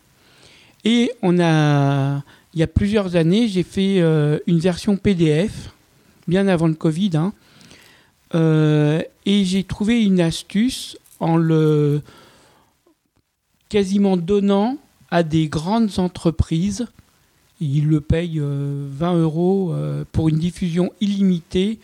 Et 0.84 1.12
on 1.22 1.40
a, 1.40 2.22
il 2.54 2.60
y 2.60 2.63
a 2.63 2.68
plusieurs 2.68 3.16
années, 3.16 3.48
j'ai 3.48 3.63
fait 3.63 4.01
euh, 4.01 4.40
une 4.48 4.60
version 4.60 4.98
PDF, 4.98 5.72
bien 6.28 6.50
avant 6.50 6.68
le 6.68 6.74
Covid, 6.74 7.12
hein. 7.16 7.34
et 8.34 9.46
j'ai 9.46 9.63
trouvé 9.63 10.04
une 10.04 10.20
astuce 10.20 10.98
en 11.22 11.38
le 11.38 12.01
quasiment 13.70 14.18
donnant 14.18 14.78
à 15.10 15.24
des 15.24 15.48
grandes 15.48 16.00
entreprises 16.00 16.88
ils 17.62 17.88
le 17.88 18.01
payent 18.01 18.39
20 18.39 18.44
euh, 18.44 19.22
euros 19.22 19.72
euh, 19.72 20.03
pour 20.12 20.30
une 20.30 20.39
diffusion 20.39 20.91
illimitée 21.00 21.80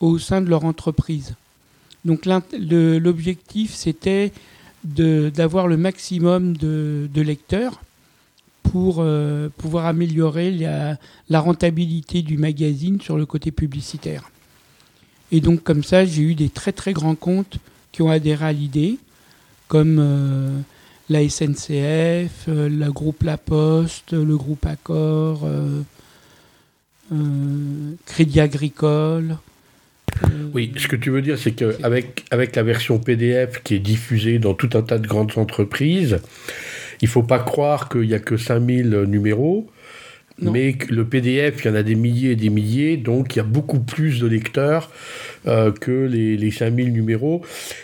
au 0.00 0.18
sein 0.18 0.42
de 0.42 0.50
leur 0.50 0.64
entreprise. 0.64 1.34
Donc 2.04 2.26
l'objectif, 2.26 3.72
c'était 3.72 4.32
d'avoir 4.84 5.66
le 5.66 5.78
maximum 5.78 6.54
de, 6.56 7.08
lecteurs 7.14 7.80
pour 8.62 8.96
euh, 8.98 9.48
pouvoir 9.56 9.86
améliorer 9.86 10.50
la, 10.50 11.40
rentabilité 11.40 12.20
du 12.20 12.36
magazine 12.36 13.00
sur 13.00 13.16
le 13.16 13.24
côté 13.24 13.52
publicitaire. 13.52 14.30
Et 15.32 15.40
donc 15.40 15.62
comme 15.62 15.82
ça, 15.82 16.04
j'ai 16.04 16.22
eu 16.22 16.34
des 16.34 16.50
très 16.50 16.72
très 16.72 16.92
grands 16.92 17.14
comptes 17.14 17.56
qui 17.92 18.02
ont 18.02 18.10
adhéré 18.10 18.44
à 18.44 18.52
l'idée, 18.52 18.98
comme 19.68 20.64
la 21.10 21.28
SNCF, 21.28 22.48
euh, 22.48 22.68
le 22.68 22.90
groupe 22.90 23.22
La 23.22 23.36
Poste, 23.36 24.12
le 24.12 24.36
groupe 24.36 24.64
Accor, 24.66 25.42
euh, 25.44 25.82
euh, 27.12 27.16
Crédit 28.06 28.40
Agricole. 28.40 29.36
Oui, 30.54 30.72
ce 30.76 30.86
que 30.86 30.96
tu 30.96 31.10
veux 31.10 31.22
dire, 31.22 31.38
c'est 31.38 31.52
qu'avec 31.52 32.24
avec 32.30 32.54
la 32.54 32.62
version 32.62 32.98
PDF 32.98 33.62
qui 33.64 33.74
est 33.74 33.80
diffusée 33.80 34.38
dans 34.38 34.54
tout 34.54 34.70
un 34.74 34.82
tas 34.82 34.98
de 34.98 35.06
grandes 35.08 35.32
entreprises, 35.36 36.18
il 37.00 37.06
ne 37.06 37.10
faut 37.10 37.24
pas 37.24 37.40
croire 37.40 37.88
qu'il 37.88 38.02
n'y 38.02 38.14
a 38.14 38.20
que 38.20 38.36
5000 38.36 38.88
numéros, 39.08 39.68
mais 40.40 40.76
le 40.90 41.06
PDF, 41.06 41.64
il 41.64 41.68
y 41.68 41.70
en 41.70 41.74
a 41.74 41.82
des 41.82 41.94
milliers 41.94 42.32
et 42.32 42.36
des 42.36 42.50
milliers, 42.50 42.96
donc 42.96 43.34
il 43.34 43.38
y 43.38 43.40
a 43.40 43.44
beaucoup 43.44 43.78
plus 43.78 44.20
de 44.20 44.26
lecteurs 44.26 44.90
euh, 45.46 45.70
que 45.70 46.06
les, 46.06 46.36
les 46.36 46.50
5000 46.50 46.92
numéros. 46.92 47.42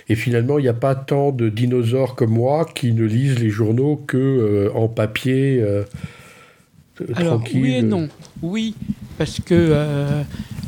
Et 0.09 0.16
finalement, 0.16 0.59
il 0.59 0.62
n'y 0.62 0.69
a 0.69 0.75
pas 0.75 0.97
tant 0.97 1.30
de 1.30 1.49
dinosaures 1.49 2.16
comme 2.16 2.33
moi 2.33 2.66
qui 2.75 2.92
ne 2.92 3.04
lisent 3.04 3.38
les 3.38 3.50
journaux 3.50 3.97
que 3.97 4.16
euh, 4.16 4.73
en 4.75 4.88
papier. 4.88 5.61
Euh, 5.61 5.85
Alors, 7.14 7.42
oui 7.54 7.75
et 7.75 7.83
non. 7.83 8.09
Oui, 8.42 8.75
parce 9.16 9.40
que 9.40 9.76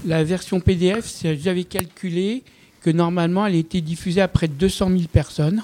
la 0.06 0.24
version 0.24 0.60
PDF, 0.60 1.24
j'avais 1.40 1.64
calculé 1.64 2.42
que 2.82 2.90
normalement, 2.90 3.46
elle 3.46 3.56
était 3.56 3.80
diffusée 3.80 4.20
à 4.20 4.28
près 4.28 4.48
de 4.48 4.54
200 4.54 4.88
000 4.88 5.02
personnes 5.12 5.62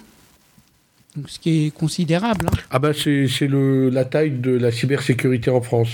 ce 1.26 1.38
qui 1.38 1.66
est 1.66 1.70
considérable. 1.70 2.46
Hein. 2.52 2.58
Ah 2.70 2.78
bah 2.78 2.92
c'est 2.94 3.26
la 3.50 4.04
taille 4.04 4.32
de 4.32 4.52
la 4.52 4.70
cybersécurité 4.70 5.50
en 5.50 5.60
France. 5.60 5.90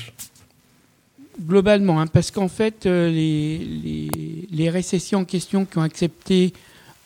Globalement, 1.40 2.00
hein, 2.00 2.06
parce 2.06 2.30
qu'en 2.30 2.48
fait, 2.48 2.86
euh, 2.86 3.10
les, 3.10 4.48
les, 4.52 5.14
en 5.14 5.24
question 5.24 5.64
qui 5.64 5.78
ont 5.78 5.82
accepté 5.82 6.52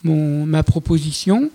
mon, 0.04 0.44
ma 0.44 0.62
proposition, 0.62 1.50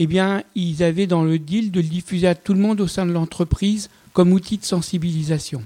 eh 0.00 0.06
bien, 0.06 0.42
ils 0.56 0.82
avaient 0.82 1.06
dans 1.06 1.22
le 1.22 1.38
deal 1.38 1.70
de 1.70 1.80
le 1.80 1.86
diffuser 1.86 2.26
à 2.26 2.34
tout 2.34 2.52
le 2.52 2.58
monde 2.58 2.80
au 2.80 2.88
sein 2.88 3.06
de 3.06 3.12
l'entreprise 3.12 3.90
comme 4.12 4.32
outil 4.32 4.58
de 4.58 4.64
sensibilisation. 4.64 5.62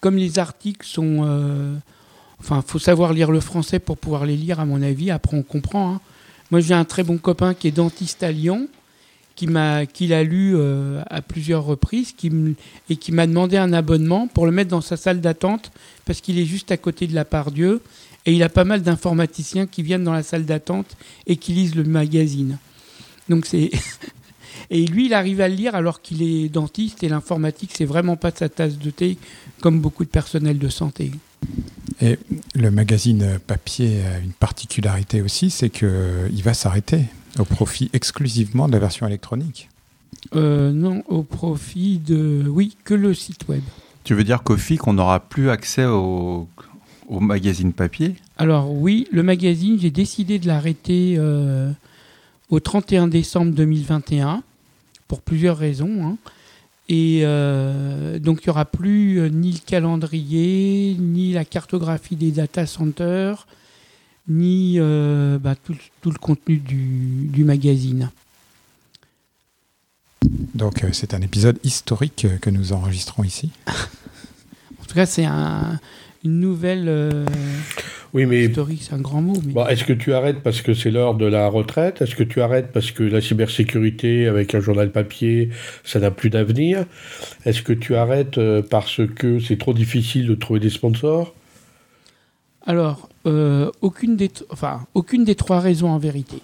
Comme 0.00 0.16
les 0.16 0.40
articles 0.40 0.86
sont... 0.86 1.24
Euh, 1.24 1.76
enfin, 2.40 2.62
il 2.66 2.68
faut 2.68 2.80
savoir 2.80 3.12
lire 3.12 3.30
le 3.30 3.40
français 3.40 3.78
pour 3.78 3.96
pouvoir 3.96 4.26
les 4.26 4.36
lire, 4.36 4.58
à 4.58 4.64
mon 4.64 4.82
avis. 4.82 5.12
Après, 5.12 5.36
on 5.36 5.44
comprend. 5.44 5.94
Hein. 5.94 6.00
Moi, 6.50 6.60
j'ai 6.60 6.74
un 6.74 6.84
très 6.84 7.02
bon 7.02 7.18
copain 7.18 7.54
qui 7.54 7.68
est 7.68 7.72
dentiste 7.72 8.22
à 8.22 8.32
Lyon, 8.32 8.68
qui 9.36 9.46
m'a, 9.46 9.82
l'a 9.84 10.24
lu 10.24 10.54
euh, 10.56 11.02
à 11.08 11.22
plusieurs 11.22 11.64
reprises, 11.64 12.12
qui 12.12 12.32
et 12.90 12.96
qui 12.96 13.12
m'a 13.12 13.26
demandé 13.26 13.56
un 13.56 13.72
abonnement 13.72 14.26
pour 14.26 14.46
le 14.46 14.52
mettre 14.52 14.70
dans 14.70 14.80
sa 14.80 14.96
salle 14.96 15.20
d'attente 15.20 15.70
parce 16.06 16.20
qu'il 16.20 16.38
est 16.38 16.44
juste 16.44 16.72
à 16.72 16.76
côté 16.76 17.06
de 17.06 17.14
la 17.14 17.24
part 17.24 17.52
Dieu 17.52 17.80
et 18.26 18.32
il 18.32 18.42
a 18.42 18.48
pas 18.48 18.64
mal 18.64 18.82
d'informaticiens 18.82 19.66
qui 19.66 19.82
viennent 19.82 20.02
dans 20.02 20.12
la 20.12 20.24
salle 20.24 20.44
d'attente 20.44 20.96
et 21.26 21.36
qui 21.36 21.52
lisent 21.52 21.76
le 21.76 21.84
magazine. 21.84 22.58
Donc 23.28 23.46
c'est 23.46 23.70
et 24.70 24.86
lui, 24.86 25.06
il 25.06 25.14
arrive 25.14 25.40
à 25.40 25.48
le 25.48 25.54
lire 25.54 25.74
alors 25.74 26.02
qu'il 26.02 26.22
est 26.22 26.48
dentiste 26.48 27.04
et 27.04 27.08
l'informatique, 27.08 27.70
c'est 27.76 27.84
vraiment 27.84 28.16
pas 28.16 28.32
sa 28.32 28.48
tasse 28.48 28.78
de 28.78 28.90
thé 28.90 29.18
comme 29.60 29.80
beaucoup 29.80 30.04
de 30.04 30.10
personnel 30.10 30.58
de 30.58 30.68
santé. 30.68 31.12
Et 32.00 32.18
le 32.54 32.70
magazine 32.70 33.38
papier 33.46 34.02
a 34.04 34.18
une 34.18 34.32
particularité 34.32 35.20
aussi, 35.20 35.50
c'est 35.50 35.70
qu'il 35.70 35.88
euh, 35.90 36.28
va 36.42 36.54
s'arrêter 36.54 37.04
au 37.38 37.44
profit 37.44 37.90
exclusivement 37.92 38.68
de 38.68 38.72
la 38.72 38.78
version 38.78 39.06
électronique. 39.06 39.68
Euh, 40.34 40.72
non, 40.72 41.02
au 41.08 41.22
profit 41.22 41.98
de... 41.98 42.44
Oui, 42.48 42.76
que 42.84 42.94
le 42.94 43.14
site 43.14 43.48
web. 43.48 43.62
Tu 44.04 44.14
veux 44.14 44.24
dire 44.24 44.42
qu'au 44.42 44.56
FIC, 44.56 44.86
on 44.86 44.94
n'aura 44.94 45.20
plus 45.20 45.50
accès 45.50 45.84
au, 45.84 46.48
magazine 47.10 47.72
papier? 47.72 48.14
Alors 48.36 48.72
oui, 48.72 49.08
le 49.10 49.22
magazine, 49.22 49.78
j'ai 49.80 49.90
décidé 49.90 50.38
de 50.38 50.46
l'arrêter 50.46 51.16
euh, 51.18 51.70
au 52.50 52.60
31 52.60 53.08
décembre 53.08 53.52
2021, 53.52 54.42
pour 55.08 55.22
plusieurs 55.22 55.56
raisons. 55.56 56.04
Hein. 56.04 56.16
Et 56.88 57.20
euh, 57.22 58.18
donc, 58.18 58.40
il 58.42 58.48
n'y 58.48 58.50
aura 58.50 58.64
plus 58.64 59.20
euh, 59.20 59.28
ni 59.28 59.52
le 59.52 59.58
calendrier, 59.58 60.96
ni 60.98 61.32
la 61.32 61.44
cartographie 61.44 62.16
des 62.16 62.30
data 62.30 62.66
centers, 62.66 63.46
ni 64.26 64.76
euh, 64.78 65.38
bah, 65.38 65.54
tout, 65.54 65.74
le 66.04 66.18
contenu 66.18 66.56
du, 66.56 67.44
magazine. 67.44 68.10
Donc, 70.54 70.84
c'est 70.92 71.12
un 71.12 71.20
épisode 71.20 71.58
historique 71.62 72.26
que 72.40 72.48
nous 72.48 72.72
enregistrons 72.72 73.22
ici. 73.22 73.50
en 73.66 74.84
tout 74.86 74.94
cas, 74.94 75.06
c'est 75.06 75.26
un, 75.26 75.78
une 76.24 76.40
nouvelle. 76.40 77.24
Oui, 78.14 78.26
mais. 78.26 78.46
Historique, 78.46 78.82
c'est 78.82 78.94
un 78.94 79.00
grand 79.00 79.20
mot. 79.20 79.34
Est-ce 79.68 79.84
que 79.84 79.92
tu 79.92 80.14
arrêtes 80.14 80.42
parce 80.42 80.62
que 80.62 80.72
c'est 80.74 80.90
l'heure 80.90 81.14
de 81.14 81.26
la 81.26 81.48
retraite? 81.48 82.00
Est-ce 82.00 82.16
que 82.16 82.22
tu 82.22 82.40
arrêtes 82.40 82.72
parce 82.72 82.90
que 82.90 83.02
la 83.02 83.20
cybersécurité 83.20 84.26
avec 84.26 84.54
un 84.54 84.60
journal 84.60 84.90
papier, 84.90 85.50
ça 85.84 86.00
n'a 86.00 86.10
plus 86.10 86.30
d'avenir? 86.30 86.86
Est-ce 87.44 87.62
que 87.62 87.72
tu 87.72 87.96
arrêtes 87.96 88.38
euh, 88.38 88.62
parce 88.62 89.00
que 89.14 89.40
c'est 89.40 89.58
trop 89.58 89.74
difficile 89.74 90.26
de 90.26 90.34
trouver 90.34 90.60
des 90.60 90.70
sponsors? 90.70 91.34
Alors, 92.66 93.08
euh, 93.26 93.70
aucune, 93.82 94.16
des 94.16 94.30
enfin, 94.50 94.86
aucune 94.94 95.24
des 95.24 95.34
trois 95.34 95.60
raisons 95.60 95.90
en 95.90 95.98
vérité. 95.98 96.38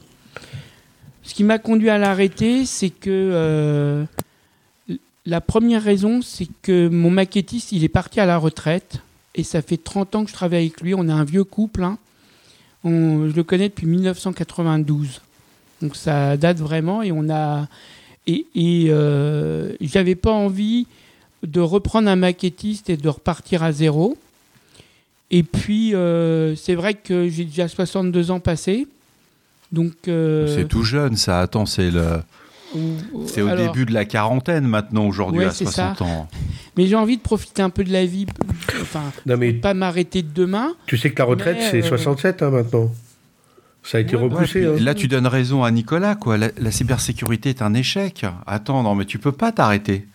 Ce 1.22 1.32
qui 1.34 1.44
m'a 1.44 1.58
conduit 1.58 1.90
à 1.90 1.98
l'arrêter, 1.98 2.66
c'est 2.66 2.90
que. 2.90 3.10
Euh, 3.10 4.04
la 5.26 5.40
première 5.40 5.82
raison, 5.82 6.20
c'est 6.20 6.48
que 6.60 6.86
mon 6.88 7.08
maquettiste, 7.08 7.72
il 7.72 7.82
est 7.82 7.88
parti 7.88 8.20
à 8.20 8.26
la 8.26 8.36
retraite 8.36 9.00
et 9.34 9.42
ça 9.42 9.62
fait 9.62 9.76
30 9.76 10.14
ans 10.14 10.24
que 10.24 10.30
je 10.30 10.34
travaille 10.34 10.60
avec 10.66 10.80
lui. 10.80 10.94
On 10.94 11.08
est 11.08 11.12
un 11.12 11.24
vieux 11.24 11.44
couple. 11.44 11.82
Hein. 11.82 11.98
je 12.84 13.34
le 13.34 13.42
connais 13.42 13.68
depuis 13.68 13.86
1992. 13.86 15.20
Donc 15.82 15.96
ça 15.96 16.36
date 16.36 16.58
vraiment 16.58 17.02
et 17.02 17.12
on 17.12 17.28
a 17.28 17.66
et, 18.26 18.46
et 18.54 18.86
euh, 18.88 19.72
j'avais 19.80 20.14
pas 20.14 20.32
envie 20.32 20.86
de 21.42 21.60
reprendre 21.60 22.08
un 22.08 22.16
maquettiste 22.16 22.88
et 22.88 22.96
de 22.96 23.08
repartir 23.08 23.62
à 23.62 23.72
zéro. 23.72 24.16
Et 25.30 25.42
puis 25.42 25.94
euh, 25.94 26.54
c'est 26.56 26.74
vrai 26.74 26.94
que 26.94 27.28
j'ai 27.28 27.44
déjà 27.44 27.68
62 27.68 28.30
ans 28.30 28.40
passés. 28.40 28.86
Donc 29.72 29.92
euh, 30.08 30.54
c'est 30.54 30.68
tout 30.68 30.84
jeune 30.84 31.16
ça. 31.16 31.40
Attends, 31.40 31.66
c'est 31.66 31.90
le 31.90 32.20
c'est 33.26 33.42
au 33.42 33.54
début 33.54 33.86
de 33.86 33.92
la 33.92 34.04
quarantaine 34.04 34.66
maintenant, 34.66 35.06
aujourd'hui, 35.06 35.44
à 35.44 35.50
60 35.52 36.02
ans. 36.02 36.28
Mais 36.76 36.86
j'ai 36.86 36.96
envie 36.96 37.16
de 37.16 37.22
profiter 37.22 37.62
un 37.62 37.70
peu 37.70 37.84
de 37.84 37.92
la 37.92 38.04
vie, 38.04 38.26
enfin, 38.94 39.36
mais 39.38 39.52
pas 39.52 39.74
m'arrêter 39.74 40.22
de 40.22 40.32
demain. 40.32 40.74
Tu 40.86 40.96
sais 40.96 41.10
que 41.10 41.18
la 41.18 41.24
retraite, 41.24 41.58
c'est 41.70 41.82
67 41.82 42.42
euh, 42.42 42.46
hein, 42.46 42.50
maintenant. 42.50 42.92
Ça 43.82 43.98
a 43.98 44.00
été 44.00 44.16
repoussé. 44.16 44.64
Hein. 44.64 44.76
Là, 44.80 44.94
tu 44.94 45.08
donnes 45.08 45.26
raison 45.26 45.62
à 45.62 45.70
Nicolas, 45.70 46.14
quoi. 46.14 46.38
La, 46.38 46.70
cybersécurité 46.70 47.50
est 47.50 47.62
un 47.62 47.74
échec. 47.74 48.24
Attends, 48.46 48.82
non, 48.82 48.94
mais 48.94 49.04
tu 49.04 49.18
peux 49.18 49.32
pas 49.32 49.52
t'arrêter. 49.52 50.06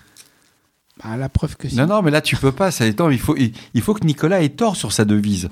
Bah, 1.04 1.16
la 1.18 1.30
preuve 1.30 1.56
que 1.56 1.70
si. 1.70 1.76
Non, 1.76 1.86
non, 1.86 2.02
mais 2.02 2.12
là, 2.12 2.22
tu 2.22 2.36
peux 2.36 2.52
pas. 2.52 2.72
Ça 2.72 2.86
il 2.88 3.20
faut, 3.20 3.38
il 3.38 3.82
faut 3.82 3.94
que 3.94 4.06
Nicolas 4.06 4.42
ait 4.42 4.50
tort 4.50 4.76
sur 4.76 4.92
sa 4.92 5.06
devise. 5.06 5.50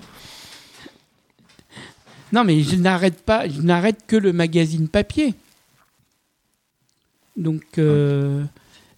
Non, 2.34 2.44
mais 2.44 2.62
je 2.62 2.76
n'arrête 2.76 3.24
pas. 3.24 3.48
Je 3.48 3.62
n'arrête 3.62 4.00
que 4.08 4.16
le 4.16 4.34
magazine 4.34 4.88
papier. 4.88 5.36
Donc, 7.38 7.64
euh, 7.78 8.44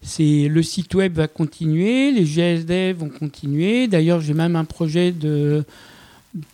c'est 0.02 0.48
le 0.48 0.62
site 0.62 0.94
web 0.94 1.14
va 1.14 1.28
continuer, 1.28 2.10
les 2.12 2.24
GSD 2.24 2.92
vont 2.94 3.10
continuer. 3.10 3.86
D'ailleurs, 3.86 4.20
j'ai 4.20 4.34
même 4.34 4.56
un 4.56 4.64
projet 4.64 5.12
de, 5.12 5.64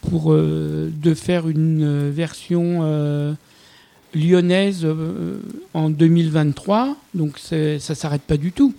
pour, 0.02 0.32
euh, 0.32 0.90
de 0.92 1.14
faire 1.14 1.48
une 1.48 2.10
version 2.10 2.80
euh, 2.82 3.34
lyonnaise 4.14 4.86
en 5.74 5.90
2023. 5.90 6.96
Donc, 7.14 7.38
ça 7.38 7.56
ne 7.56 7.78
s'arrête 7.78 8.22
pas 8.22 8.36
du 8.36 8.50
tout. 8.50 8.74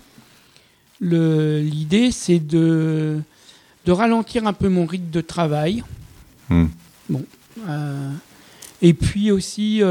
L'idée, 0.99 2.11
c'est 2.11 2.39
de, 2.39 3.19
de 3.85 3.91
ralentir 3.91 4.47
un 4.47 4.53
peu 4.53 4.67
mon 4.67 4.85
rythme 4.85 5.11
de 5.11 5.21
travail. 5.21 5.83
Hmm. 6.49 6.67
Bon. 7.09 7.23
et 8.81 8.93
puis 8.93 9.31
aussi 9.31 9.81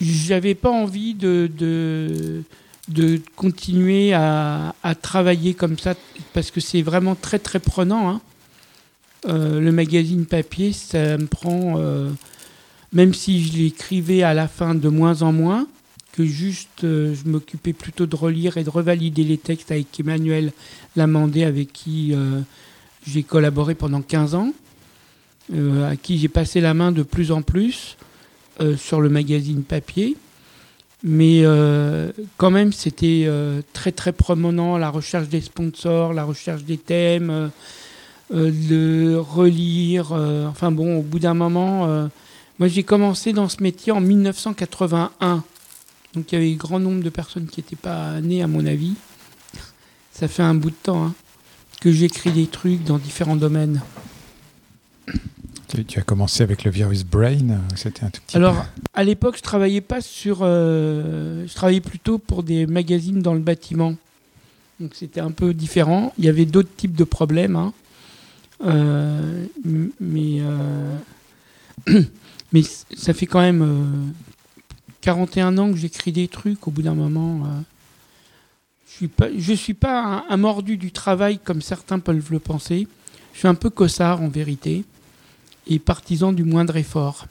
j'avais 0.00 0.54
pas 0.54 0.70
envie 0.70 1.14
de, 1.14 1.50
de, 1.56 2.42
de 2.88 3.20
continuer 3.34 4.12
à, 4.12 4.74
à, 4.82 4.94
travailler 4.94 5.54
comme 5.54 5.78
ça 5.78 5.94
parce 6.32 6.50
que 6.50 6.60
c'est 6.60 6.82
vraiment 6.82 7.14
très 7.14 7.38
très 7.38 7.60
prenant. 7.60 8.08
Hein. 8.08 8.20
Euh, 9.28 9.60
le 9.60 9.72
magazine 9.72 10.24
papier, 10.24 10.72
ça 10.72 11.18
me 11.18 11.26
prend, 11.26 11.74
euh, 11.78 12.10
même 12.92 13.12
si 13.12 13.42
je 13.42 13.58
l'écrivais 13.58 14.22
à 14.22 14.34
la 14.34 14.46
fin 14.46 14.74
de 14.74 14.88
moins 14.88 15.22
en 15.22 15.32
moins, 15.32 15.66
que 16.12 16.24
juste 16.24 16.84
euh, 16.84 17.14
je 17.14 17.28
m'occupais 17.28 17.72
plutôt 17.72 18.06
de 18.06 18.14
relire 18.14 18.56
et 18.56 18.64
de 18.64 18.70
revalider 18.70 19.24
les 19.24 19.38
textes 19.38 19.70
avec 19.72 19.98
Emmanuel 19.98 20.52
Lamandé, 20.94 21.44
avec 21.44 21.72
qui 21.72 22.14
j'ai 23.06 23.22
collaboré 23.22 23.74
pendant 23.74 24.02
15 24.02 24.34
ans, 24.34 24.52
à 25.52 25.96
qui 25.96 26.18
j'ai 26.18 26.28
passé 26.28 26.60
la 26.60 26.74
main 26.74 26.92
de 26.92 27.02
plus 27.02 27.32
en 27.32 27.42
plus. 27.42 27.96
Euh, 28.62 28.74
sur 28.74 29.02
le 29.02 29.10
magazine 29.10 29.62
papier. 29.62 30.16
Mais 31.02 31.40
euh, 31.44 32.10
quand 32.38 32.50
même, 32.50 32.72
c'était 32.72 33.24
euh, 33.26 33.60
très 33.74 33.92
très 33.92 34.12
promenant, 34.12 34.78
la 34.78 34.88
recherche 34.88 35.28
des 35.28 35.42
sponsors, 35.42 36.14
la 36.14 36.24
recherche 36.24 36.64
des 36.64 36.78
thèmes, 36.78 37.50
de 38.32 39.14
relire. 39.14 40.12
enfin 40.48 40.72
bon, 40.72 40.96
au 40.98 41.02
bout 41.02 41.18
d'un 41.18 41.34
moment, 41.34 42.08
moi 42.58 42.68
j'ai 42.68 42.82
commencé 42.82 43.34
dans 43.34 43.48
ce 43.50 43.62
métier 43.62 43.92
en 43.92 44.00
1981. 44.00 45.44
Donc 46.14 46.32
il 46.32 46.34
y 46.34 46.38
avait 46.38 46.52
un 46.52 46.56
grand 46.56 46.80
nombre 46.80 47.02
de 47.04 47.10
personnes 47.10 47.46
qui 47.46 47.60
n'étaient 47.60 47.76
pas 47.76 48.20
nées 48.22 48.42
à 48.42 48.46
mon 48.46 48.64
avis. 48.64 48.94
Ça 50.12 50.28
fait 50.28 50.42
un 50.42 50.54
bout 50.54 50.70
de 50.70 50.76
temps 50.82 51.04
hein, 51.04 51.14
que 51.82 51.92
j'écris 51.92 52.32
des 52.32 52.46
trucs 52.46 52.82
dans 52.84 52.96
différents 52.96 53.36
domaines. 53.36 53.82
Tu, 55.68 55.98
as 55.98 56.02
commencé 56.02 56.42
avec 56.42 56.64
le 56.64 56.70
virus 56.70 57.04
Brain, 57.04 57.60
c'était 57.74 58.04
un 58.04 58.10
tout 58.10 58.20
petit 58.24 58.36
Alors, 58.36 58.64
à 58.94 59.02
l'époque, 59.02 59.36
je 59.36 59.42
travaillais 59.42 59.80
pas 59.80 60.00
sur. 60.00 60.40
je 60.40 61.54
travaillais 61.54 61.80
plutôt 61.80 62.18
pour 62.18 62.42
des 62.42 62.66
magazines 62.66 63.20
dans 63.20 63.34
le 63.34 63.40
bâtiment. 63.40 63.94
Donc 64.78 64.94
c'était 64.94 65.20
un 65.20 65.30
peu 65.30 65.54
différent. 65.54 66.12
Il 66.18 66.24
y 66.24 66.28
avait 66.28 66.44
d'autres 66.44 66.74
types 66.76 66.94
de 66.94 67.04
problèmes. 67.04 67.56
Hein. 67.56 67.72
mais, 70.00 70.40
mais 72.52 72.62
ça 72.96 73.12
fait 73.12 73.26
quand 73.26 73.40
même 73.40 74.12
41 75.00 75.58
ans 75.58 75.72
que 75.72 75.78
j'écris 75.78 76.12
des 76.12 76.28
trucs. 76.28 76.66
Au 76.68 76.70
bout 76.70 76.82
d'un 76.82 76.94
moment, 76.94 77.42
je 78.88 78.92
suis 78.92 79.08
pas, 79.08 79.28
je 79.36 79.52
suis 79.52 79.74
pas 79.74 80.24
un, 80.28 80.36
mordu 80.36 80.76
du 80.76 80.90
travail 80.90 81.38
comme 81.38 81.60
certains 81.60 81.98
peuvent 81.98 82.30
le 82.30 82.38
penser. 82.38 82.88
Je 83.34 83.40
suis 83.40 83.48
un 83.48 83.54
peu 83.54 83.68
cossard 83.68 84.22
en 84.22 84.28
vérité 84.28 84.84
et 85.66 85.78
partisan 85.78 86.32
du 86.32 86.44
moindre 86.44 86.76
effort. 86.76 87.26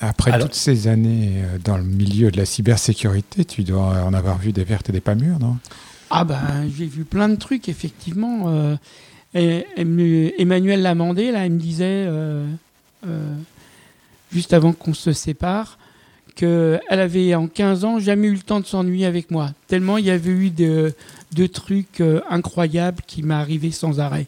Après 0.00 0.38
toutes 0.40 0.54
ces 0.54 0.88
années 0.88 1.42
euh, 1.44 1.58
dans 1.62 1.76
le 1.76 1.84
milieu 1.84 2.30
de 2.30 2.36
la 2.36 2.44
cybersécurité, 2.44 3.44
tu 3.44 3.62
dois 3.62 4.02
en 4.04 4.12
avoir 4.14 4.38
vu 4.38 4.52
des 4.52 4.64
vertes 4.64 4.88
et 4.88 4.92
des 4.92 5.00
pas 5.00 5.14
mûres, 5.14 5.38
non? 5.38 5.58
Ah 6.10 6.24
ben, 6.24 6.68
j'ai 6.76 6.86
vu 6.86 7.04
plein 7.04 7.28
de 7.28 7.36
trucs, 7.36 7.68
effectivement. 7.68 8.76
Euh, 9.34 9.62
Emmanuel 9.76 10.82
Lamandé, 10.82 11.30
là, 11.30 11.46
il 11.46 11.52
me 11.52 11.58
disait, 11.58 12.04
euh, 13.06 13.34
juste 14.30 14.52
avant 14.52 14.72
qu'on 14.72 14.94
se 14.94 15.12
sépare, 15.12 15.78
qu'elle 16.34 16.80
avait 16.88 17.34
en 17.34 17.46
15 17.46 17.84
ans 17.84 17.98
jamais 17.98 18.28
eu 18.28 18.34
le 18.34 18.40
temps 18.40 18.60
de 18.60 18.66
s'ennuyer 18.66 19.06
avec 19.06 19.30
moi. 19.30 19.50
Tellement 19.66 19.98
il 19.98 20.06
y 20.06 20.10
avait 20.10 20.30
eu 20.30 20.50
de, 20.50 20.94
trucs 21.46 22.00
euh, 22.00 22.20
incroyables 22.30 23.02
qui 23.06 23.22
m'arrivaient 23.22 23.70
sans 23.70 24.00
arrêt. 24.00 24.26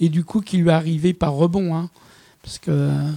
Et 0.00 0.08
du 0.08 0.24
coup, 0.24 0.40
qui 0.40 0.58
lui 0.58 0.70
arrivaient 0.70 1.12
par 1.12 1.32
rebond, 1.32 1.74
hein, 1.74 1.90
parce 2.42 2.58
que 2.58 2.70
euh, 2.70 3.10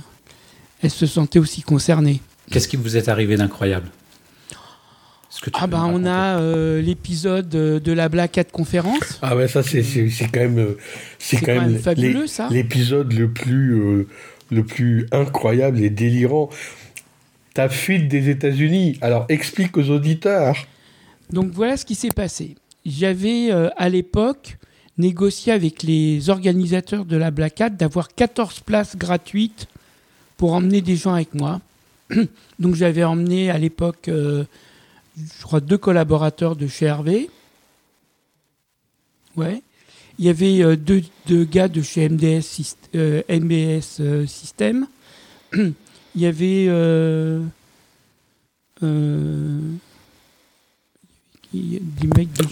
elle 0.81 0.89
se 0.89 1.05
sentait 1.05 1.39
aussi 1.39 1.61
concernée. 1.61 2.21
Qu'est-ce 2.50 2.67
qui 2.67 2.77
vous 2.77 2.97
est 2.97 3.07
arrivé 3.07 3.38
d'incroyable? 3.38 3.89
Ah 5.53 5.65
ben 5.65 5.89
on 5.91 6.05
a 6.05 6.39
euh, 6.39 6.81
l'épisode 6.81 7.50
de 7.50 7.91
la 7.93 8.09
Black 8.09 8.38
Hat 8.38 8.43
conférence. 8.45 9.17
Ah 9.21 9.35
ouais 9.35 9.47
ça 9.47 9.63
c'est 9.63 9.81
quand 10.31 10.39
même 10.39 10.75
c'est 11.17 11.38
quand, 11.38 11.55
même, 11.55 11.79
fabuleux 11.79 12.27
ça. 12.27 12.47
L'épisode 12.51 13.13
le 13.13 13.31
plus 13.31 14.05
le 14.51 14.63
plus 14.63 15.07
incroyable 15.11 15.81
et 15.81 15.89
délirant 15.89 16.50
ta 17.53 17.69
fuite 17.69 18.07
des 18.07 18.29
États-Unis. 18.29 18.97
Alors 19.01 19.25
explique 19.29 19.77
aux 19.77 19.89
auditeurs. 19.89 20.55
Donc 21.31 21.51
voilà 21.51 21.77
ce 21.77 21.85
qui 21.85 21.95
s'est 21.95 22.09
passé. 22.09 22.55
J'avais 22.85 23.51
euh, 23.51 23.69
à 23.77 23.89
l'époque 23.89 24.57
négocié 25.01 25.51
avec 25.51 25.84
les 25.84 26.29
organisateurs 26.29 27.05
de 27.05 27.17
la 27.17 27.31
Black 27.31 27.62
d'avoir 27.77 28.13
14 28.13 28.62
places 28.62 28.96
gratuites 28.96 29.67
pour 30.38 30.53
emmener 30.53 30.81
des 30.81 30.96
gens 30.96 31.13
avec 31.13 31.34
moi. 31.34 31.60
Donc 32.60 32.75
j'avais 32.75 33.03
emmené 33.03 33.50
à 33.50 33.58
l'époque, 33.58 34.08
euh, 34.08 34.46
je 35.17 35.43
crois, 35.43 35.60
deux 35.60 35.77
collaborateurs 35.77 36.55
de 36.55 36.67
chez 36.67 36.86
Hervé. 36.86 37.29
Ouais. 39.36 39.62
Il 40.20 40.25
y 40.25 40.29
avait 40.29 40.62
euh, 40.63 40.75
deux, 40.75 41.03
gars 41.46 41.67
de 41.67 41.81
chez 41.81 42.08
MDS, 42.08 42.75
MBS 42.93 44.25
System. 44.27 44.88
il 45.53 45.74
y 46.22 46.25
avait 46.25 46.65
euh, 46.70 47.41
euh, 48.84 49.60
des 49.63 49.70
mecs 51.31 51.40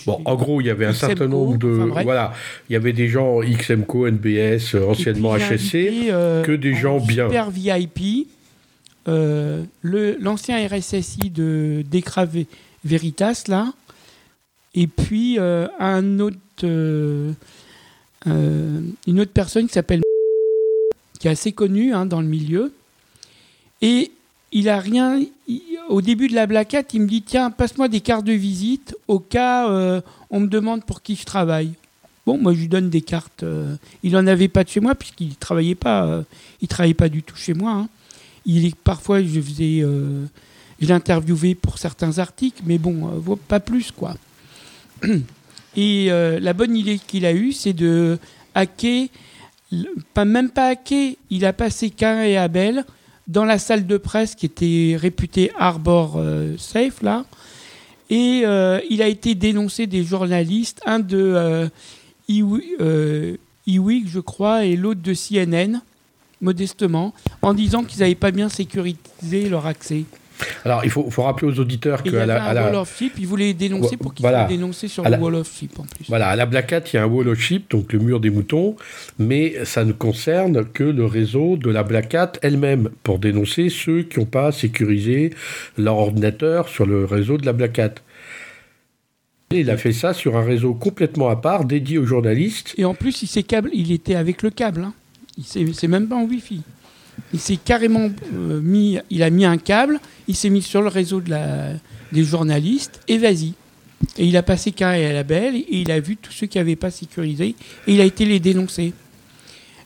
bon, 0.05 0.21
en 0.25 0.35
gros, 0.35 0.61
il 0.61 0.67
y 0.67 0.69
avait 0.69 0.85
un 0.85 0.93
certain 0.93 1.27
nombre 1.27 1.57
de 1.57 1.67
voilà, 1.67 2.33
il 2.69 2.73
y 2.73 2.75
avait 2.75 2.93
des 2.93 3.07
gens 3.07 3.39
XMCO, 3.41 4.09
NBS, 4.09 4.75
anciennement 4.75 5.35
HSC, 5.37 6.09
euh, 6.09 6.43
que 6.43 6.51
des 6.51 6.75
gens 6.75 6.99
bien. 6.99 7.27
Super 7.27 7.49
VIP. 7.51 8.27
l'ancien 9.05 10.67
RSSI 10.67 11.29
de 11.29 11.83
Décravé 11.89 12.47
Veritas 12.83 13.45
là, 13.47 13.73
et 14.75 14.87
puis 14.87 15.39
un 15.39 16.19
autre, 16.19 16.37
une 16.65 17.35
autre 19.19 19.31
personne 19.33 19.67
qui 19.67 19.73
s'appelle 19.73 20.01
qui 21.19 21.27
est 21.27 21.31
assez 21.31 21.51
connue 21.51 21.93
hein, 21.93 22.05
dans 22.05 22.21
le 22.21 22.27
milieu, 22.27 22.71
et 23.81 24.11
il 24.51 24.69
a 24.69 24.79
rien. 24.79 25.21
au 25.89 26.01
début 26.01 26.27
de 26.27 26.35
la 26.35 26.47
blaquette, 26.47 26.93
il 26.93 27.01
me 27.01 27.07
dit 27.07 27.21
Tiens, 27.21 27.51
passe-moi 27.51 27.87
des 27.87 28.01
cartes 28.01 28.25
de 28.25 28.33
visite 28.33 28.95
au 29.07 29.19
cas 29.19 29.69
euh, 29.69 30.01
on 30.29 30.39
me 30.39 30.47
demande 30.47 30.83
pour 30.83 31.01
qui 31.01 31.15
je 31.15 31.25
travaille. 31.25 31.73
Bon, 32.25 32.37
moi 32.37 32.53
je 32.53 32.59
lui 32.59 32.67
donne 32.67 32.89
des 32.89 33.01
cartes. 33.01 33.43
Euh, 33.43 33.75
il 34.03 34.13
n'en 34.13 34.27
avait 34.27 34.47
pas 34.47 34.63
de 34.63 34.69
chez 34.69 34.79
moi 34.79 34.95
puisqu'il 34.95 35.35
travaillait 35.35 35.75
pas. 35.75 36.05
Euh, 36.05 36.23
il 36.61 36.67
travaillait 36.67 36.93
pas 36.93 37.09
du 37.09 37.23
tout 37.23 37.35
chez 37.35 37.53
moi. 37.53 37.71
Hein. 37.71 37.89
Il 38.45 38.65
est, 38.65 38.75
parfois, 38.75 39.21
je 39.21 39.41
faisais. 39.41 39.81
je 39.81 40.87
l'interviewais 40.87 41.55
pour 41.55 41.77
certains 41.77 42.17
articles, 42.17 42.61
mais 42.65 42.77
bon, 42.77 43.37
pas 43.47 43.59
plus 43.59 43.91
quoi. 43.91 44.15
Et 45.75 46.07
la 46.07 46.53
bonne 46.53 46.75
idée 46.75 46.97
qu'il 46.97 47.25
a 47.25 47.33
eue, 47.33 47.51
c'est 47.51 47.73
de 47.73 48.17
hacker. 48.55 49.07
Pas, 50.15 50.25
même 50.25 50.49
pas 50.49 50.69
hacker, 50.69 51.13
il 51.29 51.45
a 51.45 51.53
passé 51.53 51.91
Cain 51.91 52.23
et 52.23 52.37
Abel 52.37 52.85
dans 53.29 53.45
la 53.45 53.59
salle 53.59 53.85
de 53.85 53.97
presse 53.97 54.35
qui 54.35 54.47
était 54.47 54.97
réputée 54.99 55.51
Arbor 55.57 56.15
euh, 56.17 56.57
Safe, 56.57 57.01
là. 57.01 57.25
Et 58.09 58.41
euh, 58.43 58.79
il 58.89 59.03
a 59.03 59.07
été 59.07 59.35
dénoncé 59.35 59.85
des 59.85 60.03
journalistes, 60.03 60.81
un 60.85 60.97
de 60.97 61.69
euh, 62.31 63.37
Iwig, 63.67 64.07
je 64.07 64.19
crois, 64.19 64.65
et 64.65 64.75
l'autre 64.75 65.01
de 65.01 65.13
CNN, 65.13 65.79
modestement, 66.41 67.13
en 67.43 67.53
disant 67.53 67.83
qu'ils 67.83 67.99
n'avaient 67.99 68.15
pas 68.15 68.31
bien 68.31 68.49
sécurisé 68.49 69.47
leur 69.47 69.67
accès. 69.67 70.05
Alors, 70.65 70.83
il 70.83 70.89
faut, 70.89 71.09
faut 71.09 71.23
rappeler 71.23 71.47
aux 71.47 71.59
auditeurs 71.59 72.03
que. 72.03 72.09
Il 72.09 72.15
y 72.15 72.17
avait 72.17 72.33
un 72.33 72.65
wall 72.65 72.75
of 72.75 72.97
ship, 72.97 73.13
il 73.17 73.27
voulait 73.27 73.53
dénoncer 73.53 73.97
pour 73.97 74.13
qu'il 74.13 74.23
voilà. 74.23 74.39
soit 74.39 74.55
dénoncé 74.55 74.87
sur 74.87 75.03
le 75.03 75.17
wall 75.17 75.35
of 75.35 75.51
ship 75.53 75.79
en 75.79 75.83
plus. 75.83 76.05
Voilà, 76.07 76.29
à 76.29 76.35
la 76.35 76.45
Black 76.45 76.73
Hat, 76.73 76.81
il 76.93 76.95
y 76.95 76.99
a 76.99 77.03
un 77.03 77.07
wall 77.07 77.27
of 77.29 77.39
ship, 77.39 77.69
donc 77.69 77.93
le 77.93 77.99
mur 77.99 78.19
des 78.19 78.29
moutons, 78.29 78.75
mais 79.17 79.55
ça 79.65 79.85
ne 79.85 79.91
concerne 79.91 80.65
que 80.65 80.83
le 80.83 81.05
réseau 81.05 81.57
de 81.57 81.69
la 81.69 81.83
Black 81.83 82.15
Hat 82.15 82.33
elle-même, 82.41 82.89
pour 83.03 83.19
dénoncer 83.19 83.69
ceux 83.69 84.03
qui 84.03 84.19
n'ont 84.19 84.25
pas 84.25 84.51
sécurisé 84.51 85.31
leur 85.77 85.97
ordinateur 85.97 86.67
sur 86.69 86.85
le 86.85 87.05
réseau 87.05 87.37
de 87.37 87.45
la 87.45 87.53
Black 87.53 87.79
Hat. 87.79 87.95
Et 89.51 89.61
il 89.61 89.71
a 89.71 89.77
fait 89.77 89.93
ça 89.93 90.13
sur 90.13 90.37
un 90.37 90.43
réseau 90.43 90.75
complètement 90.75 91.29
à 91.29 91.35
part, 91.35 91.65
dédié 91.65 91.97
aux 91.97 92.05
journalistes. 92.05 92.75
Et 92.77 92.85
en 92.85 92.93
plus, 92.93 93.23
il, 93.23 93.43
câble, 93.43 93.71
il 93.73 93.91
était 93.91 94.13
avec 94.13 94.43
le 94.43 94.51
câble. 94.51 94.83
Hein. 94.83 94.93
C'est 95.41 95.87
même 95.87 96.07
pas 96.07 96.17
en 96.17 96.25
Wi-Fi. 96.25 96.61
Il 97.33 97.39
s'est 97.39 97.57
carrément 97.57 98.09
euh, 98.33 98.61
mis, 98.61 98.99
il 99.09 99.23
a 99.23 99.29
mis 99.29 99.45
un 99.45 99.57
câble, 99.57 99.99
il 100.27 100.35
s'est 100.35 100.49
mis 100.49 100.61
sur 100.61 100.81
le 100.81 100.87
réseau 100.87 101.21
des 102.11 102.23
journalistes 102.23 103.01
et 103.07 103.17
vas-y. 103.17 103.53
Et 104.17 104.25
il 104.25 104.37
a 104.37 104.43
passé 104.43 104.71
carré 104.71 105.05
à 105.05 105.13
la 105.13 105.23
belle 105.23 105.55
et 105.55 105.65
il 105.69 105.91
a 105.91 105.99
vu 105.99 106.15
tous 106.15 106.31
ceux 106.31 106.47
qui 106.47 106.57
n'avaient 106.57 106.75
pas 106.75 106.91
sécurisé 106.91 107.55
et 107.87 107.93
il 107.93 108.01
a 108.01 108.05
été 108.05 108.25
les 108.25 108.39
dénoncer. 108.39 108.93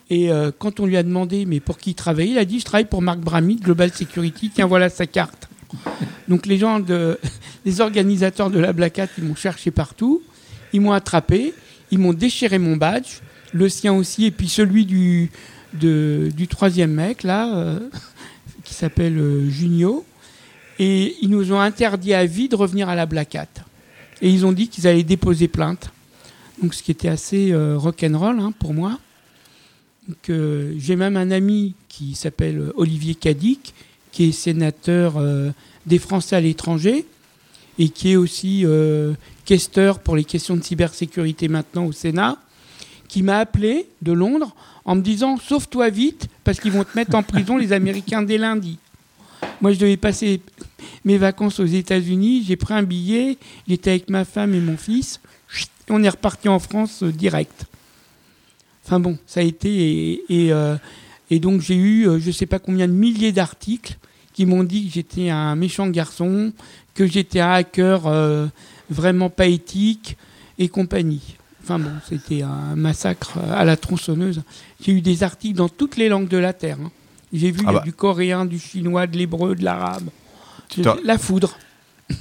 Et 0.10 0.32
euh, 0.32 0.52
quand 0.58 0.80
on 0.80 0.86
lui 0.86 0.98
a 0.98 1.04
demandé 1.04 1.46
mais 1.46 1.60
pour 1.60 1.78
qui 1.78 1.91
il 1.91 1.96
travaillait, 1.96 2.32
il 2.32 2.38
a 2.38 2.46
dit 2.46 2.60
je 2.60 2.65
travaille 2.65 2.86
pour 2.86 3.02
Marc 3.02 3.19
Bramy 3.19 3.56
Global 3.56 3.91
Security, 3.91 4.52
tiens 4.54 4.67
voilà 4.67 4.89
sa 4.89 5.08
carte. 5.08 5.50
Donc 6.28 6.46
les 6.46 6.58
gens, 6.58 6.80
les 7.65 7.82
organisateurs 7.82 8.50
de 8.50 8.60
la 8.60 8.74
Black 8.74 9.00
Hat, 9.00 9.08
ils 9.17 9.24
m'ont 9.24 9.36
cherché 9.36 9.72
partout, 9.72 10.22
ils 10.72 10.82
m'ont 10.82 10.91
attrapé, 10.91 11.54
ils 11.91 12.00
m'ont 12.00 12.13
déchiré 12.13 12.60
mon 12.60 12.78
badge, 12.78 13.22
le 13.54 13.69
sien 13.69 13.93
aussi, 13.93 14.26
et 14.26 14.32
puis 14.32 14.50
celui 14.50 14.86
du, 14.86 15.32
du 15.74 16.48
troisième 16.48 16.92
mec, 16.92 17.24
là, 17.24 17.56
euh, 17.56 17.80
qui 18.64 18.74
s'appelle 18.74 19.18
euh, 19.18 19.50
Junio. 19.50 20.06
Et 20.80 21.16
ils 21.22 21.30
nous 21.30 21.52
ont 21.52 21.60
interdit 21.60 22.14
à 22.14 22.26
vie 22.26 22.50
de 22.50 22.56
revenir 22.56 22.90
à 22.90 22.96
la 22.96 23.06
Black 23.06 23.36
Hat. 23.36 23.48
Et 24.22 24.30
ils 24.30 24.46
ont 24.46 24.52
dit 24.52 24.70
qu'ils 24.70 24.88
allaient 24.88 25.04
déposer 25.04 25.48
plainte. 25.48 25.92
Donc, 26.62 26.74
ce 26.74 26.82
qui 26.82 26.92
était 26.92 27.10
assez 27.10 27.52
euh, 27.52 27.78
rock'n'roll 27.78 28.40
hein, 28.40 28.54
pour 28.58 28.74
moi. 28.74 29.00
j'ai 30.28 30.96
même 30.96 31.18
un 31.18 31.32
ami 31.32 31.76
qui 31.90 32.16
s'appelle 32.16 32.72
Olivier 32.76 33.16
Cadic, 33.16 33.74
qui 34.12 34.26
est 34.26 34.32
sénateur 34.32 35.16
des 35.86 35.98
Français 35.98 36.36
à 36.36 36.42
l'étranger 36.42 37.06
et 37.80 37.90
qui 37.90 38.12
est 38.12 38.16
aussi 38.16 38.66
questeur 39.46 40.00
pour 40.00 40.16
les 40.16 40.24
questions 40.24 40.56
de 40.56 40.64
cybersécurité 40.64 41.48
maintenant 41.48 41.86
au 41.86 41.92
Sénat, 41.92 42.38
qui 43.08 43.24
m'a 43.24 43.39
appelé 43.39 43.88
de 44.02 44.12
Londres 44.12 44.56
en 44.86 44.96
me 44.96 45.02
disant 45.02 45.38
Sauve-toi 45.38 45.89
vite, 45.89 46.28
parce 46.44 46.60
qu'ils 46.60 46.72
vont 46.72 46.84
te 46.84 46.96
mettre 46.96 47.16
en 47.16 47.24
prison, 47.24 47.58
les 47.58 47.74
Américains, 47.74 48.22
dès 48.22 48.38
lundi. 48.38 48.78
Moi, 49.62 49.74
je 49.74 49.80
devais 49.80 49.98
passer 49.98 50.42
mes 51.06 51.18
vacances 51.18 51.60
aux 51.60 51.66
États-Unis. 51.66 52.44
J'ai 52.48 52.56
pris 52.56 52.74
un 52.74 52.84
billet. 52.84 53.38
J'étais 53.68 53.92
avec 53.92 54.10
ma 54.10 54.26
femme 54.26 54.54
et 54.54 54.60
mon 54.60 54.78
fils. 54.78 55.20
On 55.89 56.04
est 56.04 56.10
reparti 56.10 56.48
en 56.48 56.60
France 56.60 57.04
euh, 57.04 57.12
direct. 57.12 57.66
Enfin 58.86 59.00
bon, 59.00 59.18
ça 59.26 59.42
a 59.42 59.44
été. 59.44 60.24
Et, 60.30 60.54
euh, 60.54 60.76
donc, 61.32 61.62
j'ai 61.62 61.76
eu 61.76 62.08
euh, 62.08 62.20
je 62.20 62.28
ne 62.28 62.32
sais 62.32 62.46
pas 62.46 62.60
combien 62.60 62.88
de 62.88 62.94
milliers 62.94 63.32
d'articles 63.32 63.98
qui 64.34 64.46
m'ont 64.46 64.63
dit 64.63 64.88
que 64.88 64.94
j'étais 64.94 65.30
un 65.30 65.56
méchant 65.56 65.88
garçon, 65.88 66.54
que 66.94 67.06
j'étais 67.06 67.39
un 67.39 67.52
hacker 67.52 68.50
vraiment 68.89 69.30
pas 69.30 69.46
éthique 69.46 70.18
et 70.58 70.70
compagnie. 70.70 71.38
Enfin 71.63 71.80
bon, 71.80 71.91
c'était 72.08 72.41
un 72.41 72.76
massacre 72.76 73.38
à 73.38 73.63
la 73.63 73.78
tronçonneuse. 73.78 74.43
J'ai 74.82 74.91
eu 74.91 75.02
des 75.02 75.23
articles 75.23 75.56
dans 75.56 75.69
toutes 75.69 75.95
les 75.95 76.10
langues 76.10 76.28
de 76.28 76.38
la 76.38 76.52
Terre. 76.52 76.78
Hein. 76.84 76.91
J'ai 77.32 77.52
vu 77.52 77.63
ah 77.65 77.73
bah. 77.73 77.82
du 77.86 77.93
coréen, 77.93 78.45
du 78.45 78.60
chinois, 78.60 79.08
de 79.08 79.17
l'hébreu, 79.17 79.56
de 79.56 79.63
l'arabe. 79.63 80.10
La 81.04 81.17
foudre. 81.17 81.58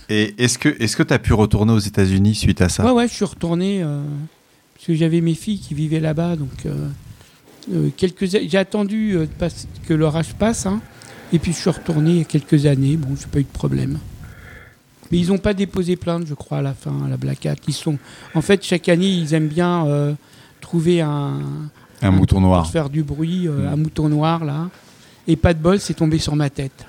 Et 0.09 0.35
est-ce 0.39 0.59
que 0.59 0.69
est-ce 0.81 0.97
que 0.97 1.03
tu 1.03 1.13
as 1.13 1.19
pu 1.19 1.33
retourner 1.33 1.73
aux 1.73 1.79
États-Unis 1.79 2.35
suite 2.35 2.61
à 2.61 2.69
ça? 2.69 2.85
Ouais, 2.85 2.93
ouais, 2.93 3.09
je 3.09 3.15
suis 3.15 3.25
retourné 3.25 3.83
euh, 3.83 4.03
parce 4.75 4.87
que 4.87 4.95
j'avais 4.95 5.21
mes 5.21 5.35
filles 5.35 5.59
qui 5.59 5.75
vivaient 5.75 6.01
là-bas, 6.01 6.37
donc 6.37 6.67
euh, 6.67 6.89
euh, 7.73 7.89
quelques 7.97 8.27
j'ai 8.27 8.59
attendu 8.59 9.17
que 9.87 9.95
l'orage 9.95 10.35
passe, 10.35 10.67
hein, 10.67 10.81
et 11.33 11.39
puis 11.39 11.53
je 11.53 11.59
suis 11.59 11.71
retourné 11.71 12.11
il 12.11 12.19
y 12.19 12.21
a 12.21 12.25
quelques 12.25 12.67
années. 12.67 12.97
Bon, 12.97 13.17
j'ai 13.21 13.27
pas 13.27 13.41
eu 13.41 13.45
de 13.45 13.49
problème. 13.49 13.99
Mais 15.13 15.19
ils 15.19 15.29
n'ont 15.29 15.39
pas 15.39 15.55
déposé 15.55 15.95
plainte, 15.95 16.27
je 16.27 16.35
crois, 16.35 16.59
à 16.59 16.63
la 16.63 16.75
fin, 16.75 17.05
à 17.05 17.09
la 17.09 17.17
Black 17.17 17.47
Hat. 17.47 17.55
Ils 17.69 17.75
sont, 17.75 17.99
en 18.35 18.41
fait, 18.41 18.65
chaque 18.65 18.89
année, 18.89 19.09
ils 19.09 19.35
aiment 19.35 19.49
bien 19.49 19.87
trouver 20.61 21.03
un, 21.03 21.39
un, 22.03 22.11
mouton 22.11 22.41
noir, 22.41 22.63
pour 22.63 22.73
faire 22.73 22.91
du 22.91 23.03
bruit, 23.03 23.47
mm. 23.47 23.67
un 23.73 23.77
mouton 23.77 24.09
noir 24.09 24.45
là. 24.45 24.71
Et 25.29 25.37
pas 25.37 25.55
de 25.55 25.59
bol, 25.59 25.79
c'est 25.79 25.95
tombé 25.95 26.19
sur 26.19 26.35
ma 26.35 26.51
tête. 26.51 26.87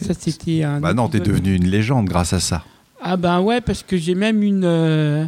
ça, 0.00 0.14
c'était 0.18 0.62
un. 0.62 0.80
Bah 0.80 0.94
non, 0.94 1.08
t'es 1.08 1.20
devenu 1.20 1.54
une 1.54 1.66
légende 1.66 2.06
grâce 2.06 2.32
à 2.32 2.40
ça. 2.40 2.64
Ah 3.00 3.16
ben 3.16 3.40
ouais, 3.40 3.60
parce 3.60 3.82
que 3.82 3.96
j'ai 3.96 4.14
même 4.14 4.42
une. 4.42 4.64
Euh, 4.64 5.26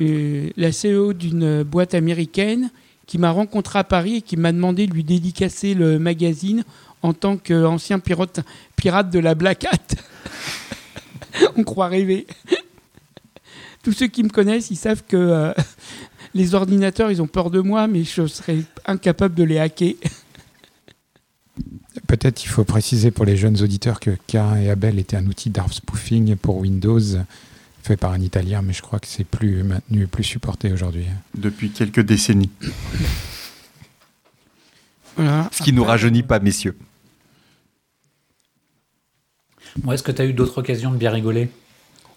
euh, 0.00 0.48
la 0.56 0.70
CEO 0.70 1.12
d'une 1.12 1.62
boîte 1.62 1.94
américaine 1.94 2.70
qui 3.06 3.18
m'a 3.18 3.30
rencontré 3.30 3.78
à 3.78 3.84
Paris 3.84 4.16
et 4.16 4.22
qui 4.22 4.36
m'a 4.36 4.52
demandé 4.52 4.86
de 4.86 4.94
lui 4.94 5.04
dédicacer 5.04 5.74
le 5.74 5.98
magazine 5.98 6.64
en 7.02 7.12
tant 7.12 7.36
qu'ancien 7.36 7.98
pirate, 7.98 8.40
pirate 8.76 9.10
de 9.10 9.18
la 9.18 9.34
Black 9.34 9.64
Hat. 9.64 9.94
On 11.56 11.62
croit 11.62 11.88
rêver. 11.88 12.26
Tous 13.82 13.92
ceux 13.92 14.08
qui 14.08 14.22
me 14.22 14.28
connaissent, 14.28 14.70
ils 14.70 14.76
savent 14.76 15.02
que 15.06 15.16
euh, 15.16 15.52
les 16.34 16.54
ordinateurs, 16.54 17.10
ils 17.10 17.22
ont 17.22 17.26
peur 17.26 17.50
de 17.50 17.60
moi, 17.60 17.86
mais 17.86 18.04
je 18.04 18.26
serais 18.26 18.58
incapable 18.86 19.34
de 19.34 19.44
les 19.44 19.58
hacker. 19.58 19.94
Peut-être 22.06 22.44
il 22.44 22.48
faut 22.48 22.64
préciser 22.64 23.10
pour 23.10 23.24
les 23.24 23.36
jeunes 23.36 23.62
auditeurs 23.62 24.00
que 24.00 24.10
K 24.26 24.34
et 24.60 24.70
Abel 24.70 24.98
étaient 24.98 25.16
un 25.16 25.26
outil 25.26 25.50
d'arf 25.50 25.72
spoofing 25.72 26.36
pour 26.36 26.58
Windows 26.58 27.00
fait 27.82 27.96
par 27.96 28.12
un 28.12 28.20
Italien, 28.20 28.62
mais 28.62 28.72
je 28.72 28.82
crois 28.82 28.98
que 28.98 29.06
c'est 29.06 29.24
plus 29.24 29.62
maintenu, 29.62 30.06
plus 30.06 30.24
supporté 30.24 30.72
aujourd'hui. 30.72 31.06
Depuis 31.34 31.70
quelques 31.70 32.00
décennies. 32.00 32.50
Ce 35.18 35.62
qui 35.62 35.72
ne 35.72 35.76
nous 35.78 35.84
rajeunit 35.84 36.22
pas, 36.22 36.38
messieurs. 36.40 36.76
Est-ce 39.90 40.02
que 40.02 40.12
tu 40.12 40.22
as 40.22 40.24
eu 40.24 40.32
d'autres 40.32 40.58
occasions 40.58 40.90
de 40.90 40.96
bien 40.96 41.10
rigoler? 41.10 41.48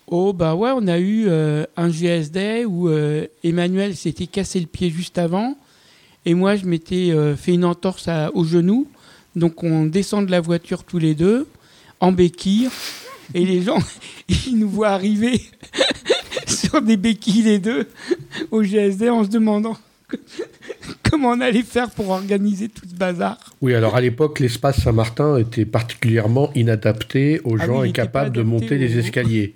Oh, 0.07 0.33
bah 0.33 0.53
ouais, 0.55 0.71
on 0.75 0.87
a 0.87 0.99
eu 0.99 1.25
euh, 1.27 1.65
un 1.77 1.89
GSD 1.89 2.65
où 2.65 2.89
euh, 2.89 3.25
Emmanuel 3.43 3.95
s'était 3.95 4.27
cassé 4.27 4.59
le 4.59 4.65
pied 4.65 4.89
juste 4.89 5.17
avant, 5.17 5.57
et 6.25 6.33
moi 6.33 6.55
je 6.55 6.65
m'étais 6.65 7.11
euh, 7.11 7.35
fait 7.35 7.53
une 7.53 7.65
entorse 7.65 8.09
au 8.33 8.43
genou. 8.43 8.87
Donc 9.35 9.63
on 9.63 9.85
descend 9.85 10.25
de 10.25 10.31
la 10.31 10.41
voiture 10.41 10.83
tous 10.83 10.99
les 10.99 11.15
deux, 11.15 11.47
en 11.99 12.11
béquille, 12.11 12.69
et 13.33 13.45
les 13.45 13.61
gens, 13.61 13.79
ils 14.47 14.57
nous 14.57 14.69
voient 14.69 14.89
arriver 14.89 15.41
sur 16.47 16.81
des 16.81 16.97
béquilles 16.97 17.43
les 17.43 17.59
deux 17.59 17.87
au 18.51 18.61
GSD 18.61 19.09
en 19.09 19.23
se 19.23 19.29
demandant 19.29 19.77
comment 21.13 21.29
on 21.29 21.41
allait 21.41 21.61
faire 21.61 21.91
pour 21.91 22.09
organiser 22.09 22.69
tout 22.69 22.87
ce 22.89 22.95
bazar. 22.95 23.37
Oui, 23.61 23.75
alors 23.75 23.95
à 23.95 24.01
l'époque, 24.01 24.39
l'espace 24.39 24.81
Saint-Martin 24.81 25.37
était 25.37 25.65
particulièrement 25.65 26.51
inadapté 26.55 27.39
aux 27.43 27.57
ah 27.59 27.65
gens 27.67 27.81
incapables 27.81 28.35
de 28.35 28.41
monter 28.41 28.79
les 28.79 28.97
escaliers. 28.97 29.53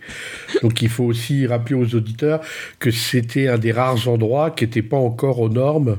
Donc 0.61 0.83
il 0.83 0.89
faut 0.89 1.05
aussi 1.05 1.47
rappeler 1.47 1.75
aux 1.75 1.95
auditeurs 1.95 2.41
que 2.77 2.91
c'était 2.91 3.47
un 3.47 3.57
des 3.57 3.71
rares 3.71 4.07
endroits 4.07 4.51
qui 4.51 4.65
n'était 4.65 4.83
pas 4.83 4.97
encore 4.97 5.39
aux 5.39 5.49
normes 5.49 5.97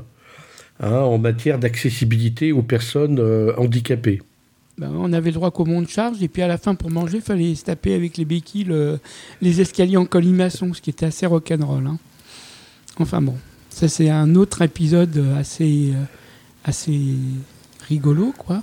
Hein, 0.81 1.01
en 1.01 1.17
matière 1.17 1.59
d'accessibilité 1.59 2.53
aux 2.53 2.61
personnes 2.61 3.19
euh, 3.19 3.53
handicapées. 3.57 4.21
Ben, 4.77 4.89
on 4.95 5.11
avait 5.11 5.31
le 5.31 5.33
droit 5.33 5.51
qu'au 5.51 5.65
monde 5.65 5.89
charge, 5.89 6.23
et 6.23 6.29
puis 6.29 6.41
à 6.41 6.47
la 6.47 6.57
fin, 6.57 6.73
pour 6.73 6.89
manger, 6.89 7.17
il 7.17 7.21
fallait 7.21 7.53
se 7.53 7.65
taper 7.65 7.93
avec 7.93 8.15
les 8.15 8.23
béquilles 8.23 8.73
les 9.41 9.59
escaliers 9.59 9.97
en 9.97 10.05
colimaçon, 10.05 10.73
ce 10.73 10.81
qui 10.81 10.89
était 10.89 11.07
assez 11.07 11.25
rock'n'roll. 11.25 11.85
Hein. 11.85 11.97
Enfin 12.97 13.21
bon, 13.21 13.35
ça 13.79 13.87
c'est 13.87 14.09
un 14.09 14.35
autre 14.35 14.61
épisode 14.61 15.25
assez, 15.37 15.93
euh, 15.95 16.03
assez 16.65 16.99
rigolo, 17.87 18.33
quoi. 18.37 18.61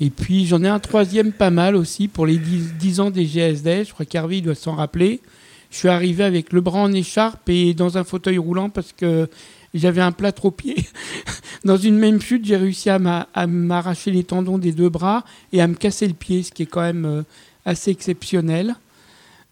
Et 0.00 0.10
puis 0.10 0.44
j'en 0.44 0.64
ai 0.64 0.68
un 0.68 0.80
troisième 0.80 1.30
pas 1.30 1.50
mal 1.50 1.76
aussi 1.76 2.08
pour 2.08 2.26
les 2.26 2.36
10, 2.36 2.98
ans 2.98 3.12
des 3.12 3.24
GSD, 3.26 3.84
je 3.84 3.92
crois 3.92 4.04
qu'Harvey 4.04 4.40
doit 4.40 4.56
s'en 4.56 4.74
rappeler. 4.74 5.20
Je 5.70 5.76
suis 5.76 5.88
arrivé 5.88 6.24
avec 6.24 6.52
le 6.52 6.60
bras 6.60 6.80
en 6.80 6.92
écharpe 6.92 7.48
et 7.48 7.74
dans 7.74 7.96
un 7.96 8.02
fauteuil 8.02 8.38
roulant 8.38 8.70
parce 8.70 8.92
que 8.92 9.30
j'avais 9.72 10.02
un 10.02 10.10
plat 10.10 10.32
trop 10.32 10.50
pied. 10.50 10.84
Dans 11.64 11.76
une 11.76 11.96
même 11.96 12.20
chute, 12.20 12.44
j'ai 12.44 12.56
réussi 12.56 12.90
à 12.90 12.98
m'arracher 12.98 14.10
les 14.10 14.24
tendons 14.24 14.58
des 14.58 14.72
deux 14.72 14.88
bras 14.88 15.24
et 15.52 15.62
à 15.62 15.68
me 15.68 15.74
casser 15.74 16.08
le 16.08 16.14
pied, 16.14 16.42
ce 16.42 16.50
qui 16.50 16.64
est 16.64 16.66
quand 16.66 16.82
même 16.82 17.04
euh, 17.04 17.22
assez 17.64 17.92
exceptionnel. 17.92 18.74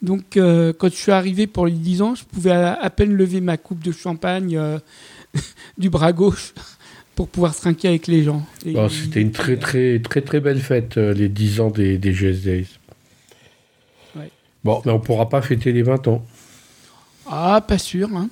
Donc, 0.02 0.36
euh, 0.36 0.72
quand 0.72 0.88
je 0.88 0.96
suis 0.96 1.12
arrivé 1.12 1.46
pour 1.46 1.66
les 1.66 1.72
10 1.72 2.02
ans, 2.02 2.14
je 2.14 2.24
pouvais 2.24 2.52
à, 2.52 2.90
peine 2.90 3.12
lever 3.12 3.40
ma 3.40 3.56
coupe 3.56 3.82
de 3.84 3.92
champagne 3.92 4.56
euh, 4.56 4.78
du 5.78 5.90
bras 5.90 6.12
gauche 6.12 6.54
pour 7.14 7.28
pouvoir 7.28 7.54
se 7.54 7.60
trinquer 7.60 7.88
avec 7.88 8.06
les 8.06 8.22
gens. 8.22 8.46
C'était 8.64 9.20
une 9.20 9.32
très, 9.32 9.56
très, 9.56 9.98
très, 9.98 10.22
très 10.22 10.40
belle 10.40 10.60
fête, 10.60 10.96
les 10.96 11.28
10 11.28 11.60
ans 11.60 11.70
des, 11.70 11.98
des 11.98 12.12
GS 12.12 12.80
Bon, 14.62 14.82
mais 14.84 14.92
on 14.92 14.96
ne 14.96 15.02
pourra 15.02 15.28
pas 15.28 15.40
fêter 15.40 15.72
les 15.72 15.82
20 15.82 16.08
ans. 16.08 16.24
Ah, 17.26 17.64
pas 17.66 17.78
sûr. 17.78 18.14
Hein. 18.14 18.28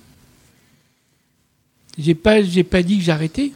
J'ai 1.96 2.14
pas, 2.14 2.36
pas 2.70 2.82
dit 2.82 2.98
que 2.98 3.04
j'arrêtais. 3.04 3.52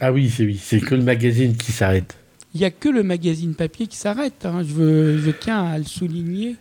Ah 0.00 0.12
oui, 0.12 0.28
c'est 0.28 0.44
oui, 0.44 0.60
c'est 0.62 0.80
que 0.80 0.94
le 0.94 1.02
magazine 1.02 1.56
qui 1.56 1.72
s'arrête. 1.72 2.16
Il 2.54 2.60
n'y 2.60 2.66
a 2.66 2.70
que 2.70 2.88
le 2.88 3.02
magazine 3.02 3.54
papier 3.54 3.86
qui 3.86 3.96
s'arrête. 3.96 4.44
Hein. 4.44 4.62
Je, 4.66 4.72
veux, 4.72 5.18
je 5.18 5.30
tiens 5.30 5.64
à 5.64 5.78
le 5.78 5.84
souligner. 5.84 6.56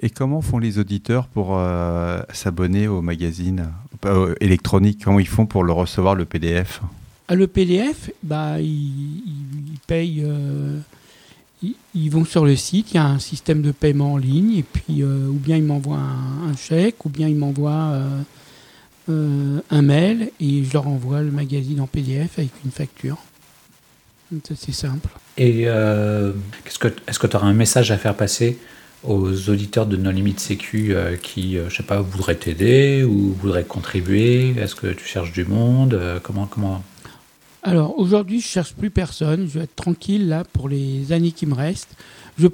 Et 0.00 0.10
comment 0.10 0.40
font 0.40 0.58
les 0.58 0.78
auditeurs 0.78 1.26
pour 1.28 1.56
euh, 1.58 2.20
s'abonner 2.32 2.88
au 2.88 3.00
magazine 3.00 3.72
euh, 4.04 4.34
électronique 4.40 5.02
Comment 5.04 5.20
ils 5.20 5.28
font 5.28 5.46
pour 5.46 5.64
le 5.64 5.72
recevoir, 5.72 6.14
le 6.14 6.24
PDF 6.24 6.80
ah, 7.28 7.34
Le 7.34 7.46
PDF, 7.46 8.10
bah, 8.22 8.60
ils, 8.60 9.78
payent. 9.86 10.22
Euh, 10.24 10.78
ils, 11.94 12.10
vont 12.10 12.24
sur 12.24 12.44
le 12.44 12.56
site, 12.56 12.92
il 12.92 12.96
y 12.96 12.98
a 12.98 13.06
un 13.06 13.18
système 13.18 13.62
de 13.62 13.70
paiement 13.70 14.14
en 14.14 14.16
ligne, 14.16 14.56
et 14.58 14.62
puis 14.62 15.02
ou 15.02 15.34
bien 15.34 15.56
ils 15.56 15.64
m'envoient 15.64 15.96
un, 15.96 16.50
un, 16.50 16.56
chèque, 16.56 17.04
ou 17.06 17.08
bien 17.08 17.28
ils 17.28 17.36
m'envoient 17.36 17.98
euh, 19.10 19.60
un 19.70 19.82
mail 19.82 20.30
et 20.40 20.64
je 20.64 20.72
leur 20.72 20.88
envoie 20.88 21.20
le 21.20 21.30
magazine 21.30 21.78
en 21.80 21.86
PDF 21.86 22.38
avec 22.38 22.50
une 22.64 22.70
facture. 22.70 23.18
C'est 24.42 24.72
simple. 24.72 25.08
Et 25.36 25.64
euh, 25.66 26.32
est-ce 26.66 26.78
que 27.18 27.26
tu 27.26 27.36
auras 27.36 27.46
un 27.46 27.52
message 27.52 27.90
à 27.90 27.98
faire 27.98 28.16
passer 28.16 28.58
aux 29.04 29.50
auditeurs 29.50 29.86
de 29.86 29.96
No 29.96 30.10
Limit 30.10 30.38
Sécu 30.38 30.94
euh, 30.94 31.16
qui, 31.16 31.58
je 31.68 31.74
sais 31.74 31.82
pas, 31.82 32.00
voudraient 32.00 32.34
t'aider 32.34 33.04
ou 33.04 33.34
voudraient 33.34 33.64
contribuer? 33.64 34.54
Est-ce 34.58 34.74
que 34.74 34.88
tu 34.88 35.04
cherches 35.04 35.32
du 35.32 35.44
monde? 35.44 36.00
Comment 36.22 36.46
comment? 36.46 36.82
Alors 37.62 37.98
aujourd'hui, 37.98 38.40
je 38.40 38.46
cherche 38.46 38.74
plus 38.74 38.90
personne. 38.90 39.46
Je 39.46 39.58
vais 39.58 39.64
être 39.64 39.76
tranquille 39.76 40.28
là 40.28 40.44
pour 40.52 40.68
les 40.68 41.12
années 41.12 41.32
qui 41.32 41.46
me 41.46 41.54
restent. 41.54 41.96
Je, 42.38 42.48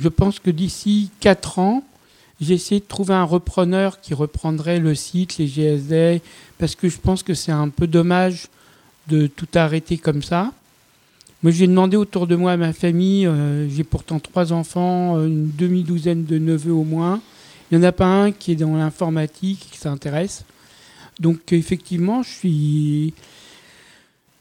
je 0.00 0.08
pense 0.08 0.38
que 0.38 0.50
d'ici 0.50 1.10
4 1.20 1.58
ans, 1.58 1.84
j'ai 2.40 2.54
essayé 2.54 2.80
de 2.80 2.86
trouver 2.86 3.14
un 3.14 3.24
repreneur 3.24 4.00
qui 4.00 4.14
reprendrait 4.14 4.78
le 4.78 4.94
site, 4.94 5.36
les 5.38 5.46
GSD, 5.46 6.22
parce 6.58 6.74
que 6.74 6.88
je 6.88 6.96
pense 6.98 7.22
que 7.22 7.34
c'est 7.34 7.52
un 7.52 7.68
peu 7.68 7.86
dommage 7.86 8.48
de 9.08 9.26
tout 9.26 9.48
arrêter 9.54 9.98
comme 9.98 10.22
ça. 10.22 10.52
Moi, 11.42 11.52
j'ai 11.52 11.66
demandé 11.66 11.96
autour 11.96 12.26
de 12.26 12.36
moi 12.36 12.52
à 12.52 12.56
ma 12.58 12.74
famille, 12.74 13.26
euh, 13.26 13.66
j'ai 13.70 13.82
pourtant 13.82 14.20
trois 14.20 14.52
enfants, 14.52 15.16
euh, 15.16 15.26
une 15.26 15.50
demi-douzaine 15.56 16.24
de 16.24 16.38
neveux 16.38 16.72
au 16.72 16.84
moins. 16.84 17.22
Il 17.70 17.78
n'y 17.78 17.84
en 17.84 17.88
a 17.88 17.92
pas 17.92 18.06
un 18.06 18.30
qui 18.30 18.52
est 18.52 18.56
dans 18.56 18.76
l'informatique, 18.76 19.68
qui 19.70 19.78
s'intéresse. 19.78 20.44
Donc, 21.18 21.52
effectivement, 21.52 22.22
je 22.22 22.28
suis 22.28 23.14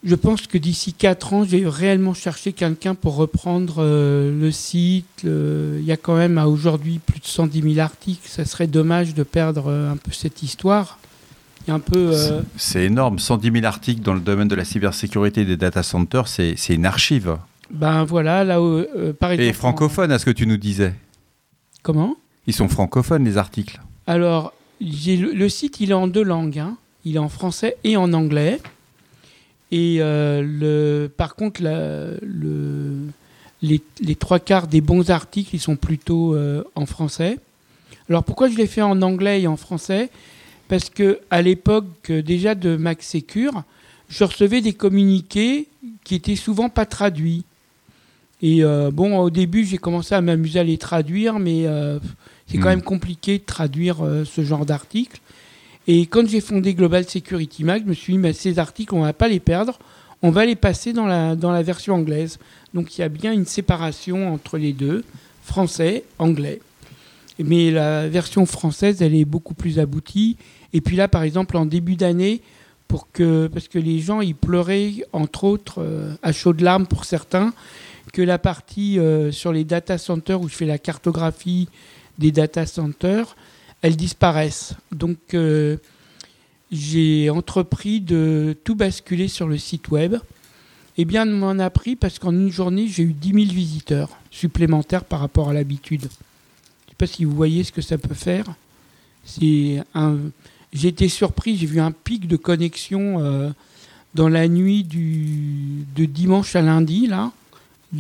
je 0.04 0.16
pense 0.16 0.48
que 0.48 0.58
d'ici 0.58 0.94
4 0.94 1.34
ans, 1.34 1.44
j'ai 1.44 1.68
réellement 1.68 2.14
cherché 2.14 2.54
quelqu'un 2.54 2.96
pour 2.96 3.16
reprendre 3.16 3.78
euh, 3.80 4.38
le 4.38 4.52
site. 4.52 5.24
il 5.24 5.84
y 5.84 5.92
a 5.92 5.98
quand 5.98 6.16
même 6.16 6.38
à 6.38 6.48
aujourd'hui 6.48 7.00
plus 7.00 7.20
de 7.20 7.26
110 7.26 7.62
000 7.74 7.80
articles. 7.80 8.28
Ça 8.28 8.44
serait 8.44 8.68
dommage 8.68 9.14
de 9.14 9.24
perdre 9.24 9.70
un 9.70 9.98
peu 9.98 10.12
cette 10.12 10.44
histoire. 10.44 11.00
Un 11.68 11.80
peu. 11.80 12.12
Euh, 12.14 12.42
c'est 12.58 12.86
énorme. 12.86 13.20
110 13.20 13.52
000 13.52 13.66
articles 13.66 14.02
dans 14.02 14.14
le 14.14 14.20
domaine 14.20 14.48
de 14.48 14.56
la 14.56 14.66
cybersécurité 14.66 15.42
et 15.42 15.46
des 15.46 15.58
data 15.58 15.84
centers, 15.84 16.28
c'est 16.28 16.56
une 16.70 16.86
archive. 16.86 17.38
Ben 17.70 18.04
voilà, 18.04 18.44
là 18.44 18.62
où. 18.62 18.84
par 19.20 19.32
exemple, 19.32 19.50
et 19.50 19.54
francophone, 19.54 20.12
à 20.12 20.20
ce 20.20 20.26
que 20.26 20.32
tu 20.32 20.48
nous 20.48 20.58
disais. 20.58 20.94
Comment? 21.84 22.16
Ils 22.48 22.54
sont 22.54 22.68
francophones, 22.68 23.26
les 23.26 23.38
articles. 23.38 23.80
Alors, 24.08 24.54
le, 24.82 25.34
le, 25.34 25.50
site, 25.50 25.80
il 25.80 25.92
est 25.92 25.96
en 25.96 26.08
deux 26.08 26.24
langues. 26.24 26.58
Hein. 26.58 26.78
Il 27.06 27.16
est 27.16 27.20
en 27.20 27.30
français 27.30 27.78
et 27.84 27.96
en 27.96 28.12
anglais. 28.14 28.60
Et 29.72 29.98
euh, 30.00 30.42
le, 30.42 31.10
par 31.10 31.36
contre, 31.36 31.62
le, 31.62 32.98
les, 33.62 33.82
les, 34.02 34.16
trois 34.16 34.40
quarts 34.40 34.68
des 34.68 34.82
bons 34.82 35.12
articles, 35.12 35.52
ils 35.54 35.60
sont 35.60 35.76
plutôt 35.76 36.34
euh, 36.34 36.64
en 36.76 36.86
français. 36.86 37.38
Alors 38.10 38.24
pourquoi 38.24 38.50
je 38.50 38.58
l'ai 38.58 38.66
fait 38.66 38.82
en 38.82 39.02
anglais 39.02 39.42
et 39.42 39.48
en 39.48 39.58
français? 39.58 40.10
Parce 40.70 40.90
que 40.90 41.20
à 41.30 41.42
l'époque 41.42 42.12
déjà 42.12 42.56
de 42.56 42.78
Max 42.78 43.10
Secure, 43.10 43.64
je 44.08 44.24
recevais 44.24 44.62
des 44.62 44.74
communiqués 44.74 45.68
qui 46.06 46.16
étaient 46.16 46.38
souvent 46.38 46.70
pas 46.70 46.86
traduits. 46.86 47.44
Et 48.42 48.64
euh, 48.64 48.90
bon, 48.92 49.18
au 49.18 49.30
début, 49.30 49.66
j'ai 49.66 49.78
commencé 49.78 50.16
à 50.16 50.22
m'amuser 50.22 50.60
à 50.60 50.64
les 50.64 50.78
traduire, 50.78 51.40
mais 51.40 51.66
euh, 51.66 52.00
c'est 52.48 52.58
quand 52.58 52.68
Hmm. 52.68 52.70
même 52.70 52.82
compliqué 52.82 53.40
de 53.40 53.44
traduire 53.44 54.06
euh, 54.06 54.24
ce 54.24 54.44
genre 54.44 54.66
d'articles. 54.66 55.20
Et 55.88 56.06
quand 56.06 56.28
j'ai 56.28 56.40
fondé 56.40 56.74
Global 56.74 57.04
Security 57.08 57.64
Mag, 57.64 57.84
je 57.84 57.90
me 57.90 57.94
suis 57.94 58.14
dit, 58.14 58.20
mais 58.20 58.32
ces 58.32 58.60
articles, 58.60 58.94
on 58.96 59.02
va 59.02 59.12
pas 59.14 59.28
les 59.28 59.40
perdre, 59.40 59.80
on 60.22 60.30
va 60.32 60.46
les 60.46 60.56
passer 60.56 60.94
dans 60.94 61.06
la, 61.06 61.36
dans 61.36 61.52
la 61.52 61.64
version 61.64 61.96
anglaise. 61.96 62.40
Donc 62.74 62.98
il 62.98 63.02
y 63.02 63.04
a 63.04 63.10
bien 63.10 63.34
une 63.34 63.46
séparation 63.46 64.32
entre 64.34 64.58
les 64.58 64.74
deux, 64.74 65.04
français, 65.44 66.04
anglais. 66.20 66.62
Mais 67.40 67.72
la 67.72 68.08
version 68.08 68.46
française, 68.46 69.02
elle 69.02 69.16
est 69.16 69.26
beaucoup 69.26 69.54
plus 69.54 69.80
aboutie. 69.80 70.38
Et 70.74 70.82
puis 70.82 70.96
là, 70.96 71.08
par 71.08 71.24
exemple, 71.24 71.58
en 71.58 71.66
début 71.66 71.96
d'année, 71.96 72.42
parce 72.90 73.68
que 73.68 73.78
les 73.78 74.00
gens, 74.00 74.22
ils 74.22 74.36
pleuraient, 74.36 75.06
entre 75.14 75.44
autres, 75.44 75.82
euh, 75.82 76.16
à 76.24 76.32
chaudes 76.32 76.62
larmes 76.62 76.88
pour 76.88 77.06
certains, 77.06 77.54
que 78.14 78.22
la 78.22 78.40
partie 78.40 78.98
euh, 78.98 79.32
sur 79.32 79.54
les 79.54 79.64
data 79.64 79.98
centers 79.98 80.42
où 80.42 80.50
je 80.50 80.56
fais 80.56 80.66
la 80.66 80.80
cartographie 80.80 81.68
des 82.18 82.32
data 82.32 82.66
centers, 82.66 83.36
elle 83.82 83.96
disparaisse. 83.96 84.74
Donc 84.92 85.18
euh, 85.34 85.78
j'ai 86.72 87.30
entrepris 87.30 88.02
de 88.02 88.58
tout 88.64 88.76
basculer 88.76 89.28
sur 89.28 89.48
le 89.48 89.58
site 89.58 89.90
web. 89.90 90.16
Et 90.98 91.06
bien, 91.06 91.28
on 91.28 91.38
m'en 91.38 91.60
a 91.60 91.70
pris 91.70 91.96
parce 91.96 92.18
qu'en 92.18 92.32
une 92.32 92.52
journée, 92.52 92.88
j'ai 92.88 93.04
eu 93.04 93.14
10 93.14 93.34
000 93.34 93.46
visiteurs 93.54 94.10
supplémentaires 94.32 95.06
par 95.06 95.20
rapport 95.20 95.50
à 95.50 95.54
l'habitude. 95.54 96.02
Je 96.02 96.06
ne 96.08 96.90
sais 96.90 96.96
pas 96.98 97.08
si 97.08 97.24
vous 97.24 97.36
voyez 97.36 97.64
ce 97.64 97.72
que 97.72 97.82
ça 97.82 97.98
peut 97.98 98.16
faire. 98.16 98.46
C'est 99.24 99.82
un... 99.94 100.18
J'ai 100.74 100.90
été 100.90 101.08
surpris, 101.10 101.58
j'ai 101.58 101.66
vu 101.66 101.80
un 101.80 101.92
pic 101.92 102.28
de 102.28 102.36
connexion 102.38 103.20
euh, 103.24 103.50
dans 104.14 104.30
la 104.30 104.48
nuit 104.48 104.84
du... 104.84 105.86
de 105.96 106.06
dimanche 106.06 106.56
à 106.56 106.62
lundi, 106.62 107.08
là, 107.08 107.32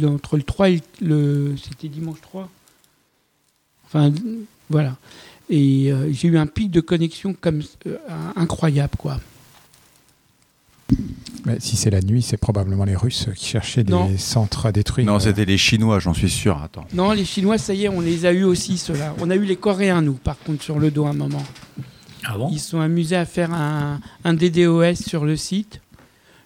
entre 0.03 0.37
le 0.37 0.43
3 0.43 0.69
et 0.69 0.81
le. 1.01 1.55
C'était 1.57 1.87
dimanche 1.87 2.21
3 2.21 2.47
Enfin, 3.85 4.11
voilà. 4.69 4.97
Et 5.49 5.91
euh, 5.91 6.11
j'ai 6.13 6.27
eu 6.27 6.37
un 6.37 6.45
pic 6.45 6.69
de 6.69 6.79
connexion 6.79 7.35
comme 7.39 7.63
euh, 7.87 7.97
incroyable, 8.35 8.93
quoi. 8.99 9.19
Mais 11.45 11.59
si 11.59 11.75
c'est 11.75 11.89
la 11.89 12.01
nuit, 12.01 12.21
c'est 12.21 12.37
probablement 12.37 12.83
les 12.83 12.95
Russes 12.95 13.29
qui 13.35 13.45
cherchaient 13.47 13.83
des 13.83 13.93
Non. 13.93 14.15
centres 14.17 14.67
à 14.67 14.71
détruire. 14.71 15.07
Non, 15.07 15.19
c'était 15.19 15.45
les 15.45 15.57
Chinois, 15.57 15.99
j'en 15.99 16.13
suis 16.13 16.29
sûr. 16.29 16.61
Attends. 16.61 16.85
Non, 16.93 17.11
les 17.13 17.25
Chinois, 17.25 17.57
ça 17.57 17.73
y 17.73 17.85
est, 17.85 17.89
on 17.89 18.01
les 18.01 18.25
a 18.25 18.31
eu 18.31 18.43
aussi, 18.43 18.77
ceux-là. 18.77 19.15
On 19.19 19.29
a 19.31 19.35
eu 19.35 19.43
les 19.45 19.55
Coréens, 19.55 20.01
nous, 20.01 20.13
par 20.13 20.37
contre, 20.37 20.63
sur 20.63 20.77
le 20.79 20.91
dos 20.91 21.05
à 21.05 21.09
un 21.09 21.13
moment. 21.13 21.43
Ah 22.25 22.37
bon 22.37 22.49
Ils 22.51 22.59
se 22.59 22.69
sont 22.71 22.79
amusés 22.79 23.15
à 23.15 23.25
faire 23.25 23.53
un, 23.53 23.99
un 24.23 24.33
DDoS 24.33 24.95
sur 24.95 25.25
le 25.25 25.35
site. 25.35 25.81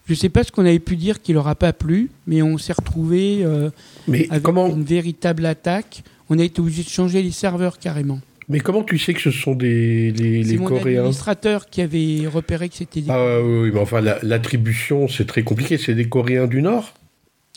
Je 0.05 0.13
ne 0.13 0.17
sais 0.17 0.29
pas 0.29 0.43
ce 0.43 0.51
qu'on 0.51 0.65
avait 0.65 0.79
pu 0.79 0.95
dire 0.97 1.21
qui 1.21 1.31
leur 1.33 1.47
a 1.47 1.55
pas 1.55 1.71
plu, 1.73 2.09
mais 2.27 2.41
on 2.41 2.57
s'est 2.57 2.73
retrouvé 2.73 3.39
euh, 3.43 3.69
Mais 4.07 4.27
avec 4.29 4.43
comment, 4.43 4.67
une 4.67 4.83
véritable 4.83 5.45
attaque. 5.45 6.03
On 6.29 6.39
a 6.39 6.43
été 6.43 6.59
obligé 6.61 6.83
de 6.83 6.89
changer 6.89 7.21
les 7.21 7.31
serveurs 7.31 7.79
carrément. 7.79 8.19
mais 8.49 8.59
comment 8.59 8.83
tu 8.83 8.97
sais 8.97 9.13
que 9.13 9.21
ce 9.21 9.31
sont 9.31 9.55
des 9.55 10.11
les, 10.11 10.43
C'est 10.43 10.51
les 10.51 10.57
mon 10.57 10.65
Coréens 10.65 10.99
administrateur 11.01 11.67
qui 11.69 11.81
avait 11.81 12.27
repéré 12.27 12.67
que 12.69 12.75
c'était 12.75 13.01
des. 13.01 13.09
Ah 13.11 13.39
oui, 13.41 13.71
mais 13.73 13.79
enfin 13.79 14.01
la- 14.01 14.19
l'attribution 14.23 15.07
c'est 15.07 15.25
très 15.25 15.43
compliqué. 15.43 15.77
C'est 15.77 15.95
des 15.95 16.07
Coréens 16.09 16.47
du 16.47 16.61
Nord? 16.61 16.93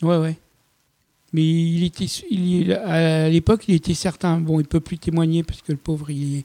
Ouais, 0.01 0.17
ouais. 0.17 0.35
Mais 1.33 1.43
il 1.43 1.83
était, 1.83 2.05
il, 2.31 2.71
à 2.73 3.27
l'époque, 3.29 3.65
il 3.67 3.75
était 3.75 3.93
certain. 3.93 4.37
Bon, 4.39 4.59
il 4.59 4.65
peut 4.65 4.79
plus 4.79 4.97
témoigner 4.97 5.43
parce 5.43 5.61
que 5.61 5.71
le 5.73 5.77
pauvre, 5.77 6.09
il, 6.09 6.43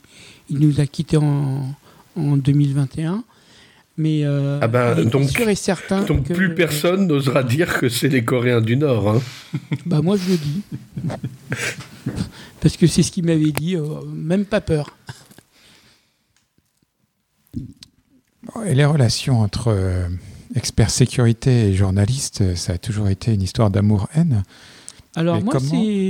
il 0.51 0.59
nous 0.59 0.81
a 0.81 0.87
quittés 0.87 1.17
en, 1.19 1.75
en 2.17 2.37
2021. 2.37 3.23
Mais 3.99 4.25
euh, 4.25 4.59
Ah 4.63 4.69
ben, 4.69 4.93
était 4.99 5.09
donc- 5.11 5.29
sûr 5.29 5.49
et 5.49 5.55
certain. 5.55 6.03
Donc 6.05 6.25
que- 6.29 6.33
plus 6.33 6.55
personne 6.55 7.07
n'osera 7.07 7.43
dire 7.45 7.79
que 7.79 7.89
c'est 7.89 8.09
les 8.09 8.25
Coréens 8.25 8.61
du 8.63 8.77
Nord. 8.77 9.09
Hein. 9.09 9.21
Bah 9.87 10.01
moi, 10.03 10.17
je 10.17 10.31
le 10.33 10.37
dis. 10.39 10.63
parce 12.61 12.77
que 12.77 12.87
c'est 12.87 13.03
ce 13.03 13.13
qu'il 13.13 13.25
m'avait 13.27 13.53
dit. 13.53 13.77
euh, 13.77 14.01
même 14.13 14.45
pas 14.47 14.61
peur. 14.63 14.97
Et 18.67 18.75
les 18.75 18.85
relations 18.85 19.41
entre 19.41 19.69
experts 20.55 20.91
sécurité 20.91 21.69
et 21.69 21.75
journalistes, 21.75 22.41
euh, 22.43 22.55
ça 22.55 22.75
a 22.75 22.79
toujours 22.79 23.09
été 23.09 23.33
une 23.35 23.43
histoire 23.43 23.71
d'amour-haine. 23.71 24.43
Alors 25.15 25.37
Mais 25.37 25.43
moi, 25.43 25.55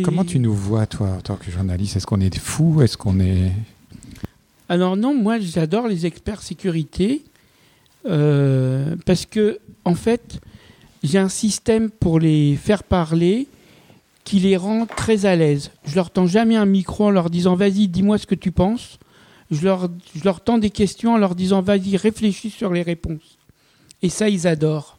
comment, 0.05 0.25
tu 0.25 0.39
nous 0.39 0.55
vois, 0.55 0.87
toi, 0.87 1.09
en 1.19 1.21
tant 1.21 1.37
que 1.37 1.51
journaliste? 1.51 1.97
Est-ce 1.97 2.07
qu'on 2.07 2.21
est 2.21 2.39
fous 2.39 2.83
Est-ce 2.83 2.97
qu'on 2.97 3.19
est... 3.21 3.53
Alors 4.69 4.97
non, 4.97 5.15
moi 5.15 5.39
j'adore 5.39 5.87
les 5.89 6.07
experts 6.07 6.41
sécurité 6.41 7.23
euh, 8.07 8.97
parce 9.05 9.27
que 9.27 9.59
en 9.85 9.95
fait 9.95 10.41
j'ai 11.03 11.19
un 11.19 11.29
système 11.29 11.91
pour 11.91 12.19
les 12.19 12.57
faire 12.57 12.83
parler 12.85 13.49
qui 14.25 14.39
les 14.39 14.57
rend 14.57 14.87
très 14.87 15.27
à 15.27 15.37
l'aise. 15.37 15.73
Je 15.85 15.97
leur 15.97 16.11
tends 16.11 16.27
jamais 16.27 16.57
un 16.57 16.65
micro 16.65 17.07
en 17.07 17.11
leur 17.11 17.29
disant 17.29 17.55
vas-y 17.55 17.89
dis-moi 17.89 18.19
ce 18.19 18.27
que 18.27 18.35
tu 18.35 18.53
penses. 18.53 18.99
Je 19.51 19.63
leur, 19.65 19.91
je 20.17 20.25
leur 20.25 20.41
tends 20.41 20.59
des 20.59 20.71
questions 20.71 21.15
en 21.15 21.19
leur 21.19 21.35
disant 21.35 21.61
vas-y 21.61 21.97
réfléchis 21.97 22.51
sur 22.51 22.73
les 22.73 22.83
réponses. 22.83 23.39
Et 24.03 24.09
ça 24.09 24.29
ils 24.29 24.47
adorent 24.47 24.99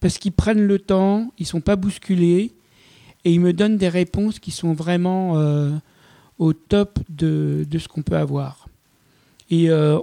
parce 0.00 0.16
qu'ils 0.18 0.32
prennent 0.32 0.66
le 0.66 0.78
temps, 0.78 1.32
ils 1.38 1.46
sont 1.46 1.60
pas 1.60 1.76
bousculés 1.76 2.52
et 3.24 3.32
ils 3.32 3.40
me 3.40 3.52
donnent 3.52 3.76
des 3.76 3.88
réponses 3.88 4.38
qui 4.38 4.50
sont 4.50 4.72
vraiment 4.72 5.38
euh, 5.38 5.70
au 6.38 6.54
top 6.54 6.98
de, 7.10 7.66
ce 7.78 7.86
qu'on 7.86 8.02
peut 8.02 8.16
avoir. 8.16 8.66
Et 9.50 9.68
euh, 9.70 9.98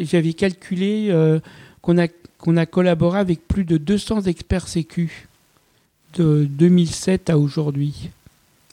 j'avais 0.00 0.32
calculé 0.32 1.08
euh, 1.10 1.38
qu'on 1.80 1.96
a, 1.98 2.66
collaboré 2.66 3.20
avec 3.20 3.46
plus 3.46 3.64
de 3.64 3.76
200 3.76 4.22
experts 4.22 4.68
sécu 4.68 5.28
de 6.14 6.46
2007 6.50 7.30
à 7.30 7.38
aujourd'hui. 7.38 8.10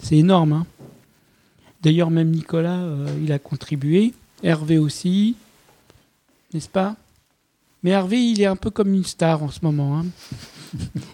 C'est 0.01 0.17
énorme. 0.17 0.53
hein. 0.53 0.65
D'ailleurs, 1.83 2.09
même 2.09 2.31
Nicolas, 2.31 2.81
il 3.21 3.31
a 3.31 3.39
contribué. 3.39 4.13
Hervé 4.41 4.77
aussi. 4.77 5.35
N'est-ce 6.53 6.69
pas? 6.69 6.95
Mais 7.83 7.91
Hervé, 7.91 8.17
il 8.17 8.41
est 8.41 8.45
un 8.45 8.55
peu 8.55 8.69
comme 8.69 8.93
une 8.93 9.03
star 9.03 9.43
en 9.43 9.49
ce 9.49 9.59
moment. 9.61 9.97
hein. 9.99 10.05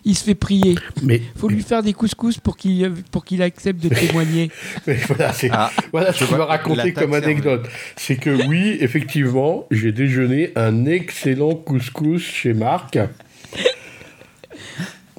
Il 0.06 0.16
se 0.16 0.24
fait 0.24 0.36
prier. 0.36 0.76
Mais, 1.04 1.18
Il 1.18 1.40
faut 1.40 1.50
lui 1.50 1.64
faire 1.64 1.84
des 1.84 1.94
couscous 1.94 2.38
pour 2.38 2.56
qu'il, 2.56 2.94
pour 3.12 3.26
qu'il 3.26 3.42
accepte 3.42 3.82
de 3.84 3.90
témoigner. 3.90 4.52
mais 4.88 4.96
voilà, 5.08 5.34
c'est 5.34 5.50
Ah, 5.52 5.72
voilà 5.92 6.14
ce 6.14 6.20
je 6.20 6.24
que 6.24 6.26
je 6.32 6.36
vois 6.36 6.46
me 6.46 6.50
raconter 6.50 6.94
comme 6.94 7.14
anecdote. 7.14 7.68
C'est 7.98 8.16
que 8.16 8.48
oui, 8.48 8.78
effectivement, 8.80 9.66
j'ai 9.72 9.92
déjeuné 9.92 10.52
un 10.56 10.86
excellent 10.86 11.56
couscous 11.56 12.22
chez 12.22 12.54
Marc. 12.54 12.98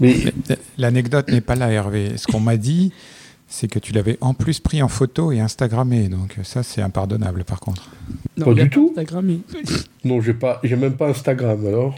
Mais 0.00 0.16
L'anecdote 0.78 1.28
n'est 1.30 1.42
pas 1.42 1.56
là, 1.56 1.70
Hervé. 1.70 2.16
Ce 2.16 2.26
qu'on 2.26 2.40
m'a 2.40 2.56
dit, 2.56 2.92
c'est 3.50 3.66
que 3.68 3.80
tu 3.80 3.92
l'avais 3.92 4.16
en 4.20 4.32
plus 4.32 4.60
pris 4.60 4.80
en 4.80 4.88
photo 4.88 5.32
et 5.32 5.40
Instagrammé. 5.40 6.08
Donc 6.08 6.36
ça, 6.44 6.62
c'est 6.62 6.80
impardonnable, 6.80 7.44
par 7.44 7.58
contre. 7.58 7.90
Non, 8.36 8.46
Pas 8.46 8.54
du 8.54 8.70
tout. 8.70 8.90
Instagrammé. 8.92 9.40
non, 10.04 10.20
j'ai 10.20 10.32
pas, 10.34 10.60
j'ai 10.62 10.76
même 10.76 10.94
pas 10.94 11.08
Instagram 11.08 11.66
alors. 11.66 11.96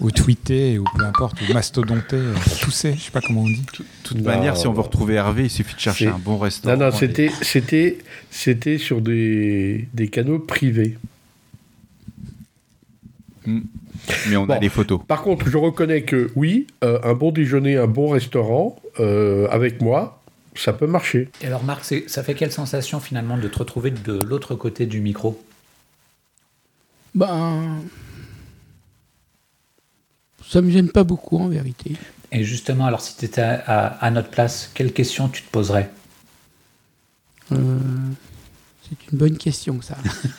Ou 0.00 0.10
tweeté, 0.10 0.78
ou 0.78 0.84
peu 0.98 1.04
importe, 1.04 1.38
ou 1.40 1.52
mastodonté, 1.54 2.16
euh, 2.16 2.34
toussé, 2.60 2.94
je 2.96 3.00
sais 3.00 3.10
pas 3.12 3.20
comment 3.20 3.42
on 3.42 3.48
dit. 3.48 3.62
De 3.62 3.84
toute 4.02 4.18
Non, 4.18 4.24
manière, 4.24 4.56
si 4.56 4.66
on 4.66 4.72
veut 4.72 4.80
retrouver 4.82 5.14
Hervé, 5.14 5.44
il 5.44 5.50
suffit 5.50 5.74
de 5.74 5.80
chercher 5.80 6.08
un 6.08 6.18
bon 6.18 6.36
restaurant. 6.38 6.76
Non, 6.76 6.86
non, 6.86 6.92
c'était, 6.92 7.30
c'était, 7.42 7.98
c'était 8.30 8.78
sur 8.78 9.00
des, 9.00 9.88
des 9.94 10.08
canaux 10.08 10.40
privés. 10.40 10.98
Mais 13.46 14.36
on 14.36 14.48
a 14.50 14.58
les 14.58 14.68
photos. 14.68 15.00
Par 15.06 15.22
contre, 15.22 15.48
je 15.48 15.56
reconnais 15.56 16.02
que 16.02 16.30
oui, 16.34 16.66
euh, 16.84 16.98
un 17.04 17.14
bon 17.14 17.30
déjeuner, 17.30 17.76
un 17.76 17.86
bon 17.86 18.08
restaurant 18.08 18.76
euh, 19.00 19.48
avec 19.50 19.80
moi, 19.80 20.15
ça 20.56 20.72
peut 20.72 20.86
marcher. 20.86 21.30
Et 21.42 21.46
alors 21.46 21.62
Marc, 21.64 21.84
ça 22.06 22.22
fait 22.22 22.34
quelle 22.34 22.52
sensation 22.52 23.00
finalement 23.00 23.36
de 23.38 23.48
te 23.48 23.58
retrouver 23.58 23.90
de 23.90 24.12
l'autre 24.12 24.54
côté 24.54 24.86
du 24.86 25.00
micro? 25.00 25.42
Ben, 27.14 27.80
ça 30.46 30.60
me 30.60 30.70
gêne 30.70 30.90
pas 30.90 31.04
beaucoup 31.04 31.38
en 31.38 31.48
vérité. 31.48 31.96
Et 32.32 32.44
justement, 32.44 32.86
alors 32.86 33.00
si 33.00 33.16
tu 33.16 33.24
étais 33.24 33.40
à, 33.40 33.54
à- 33.66 33.86
à 34.04 34.10
notre 34.10 34.28
place, 34.30 34.70
quelle 34.74 34.92
question 34.92 35.28
tu 35.28 35.42
te 35.42 35.50
poserais? 35.50 35.90
Euh, 37.52 37.78
c'est 38.82 39.12
une 39.12 39.18
bonne 39.18 39.38
question 39.38 39.80
ça. 39.80 39.96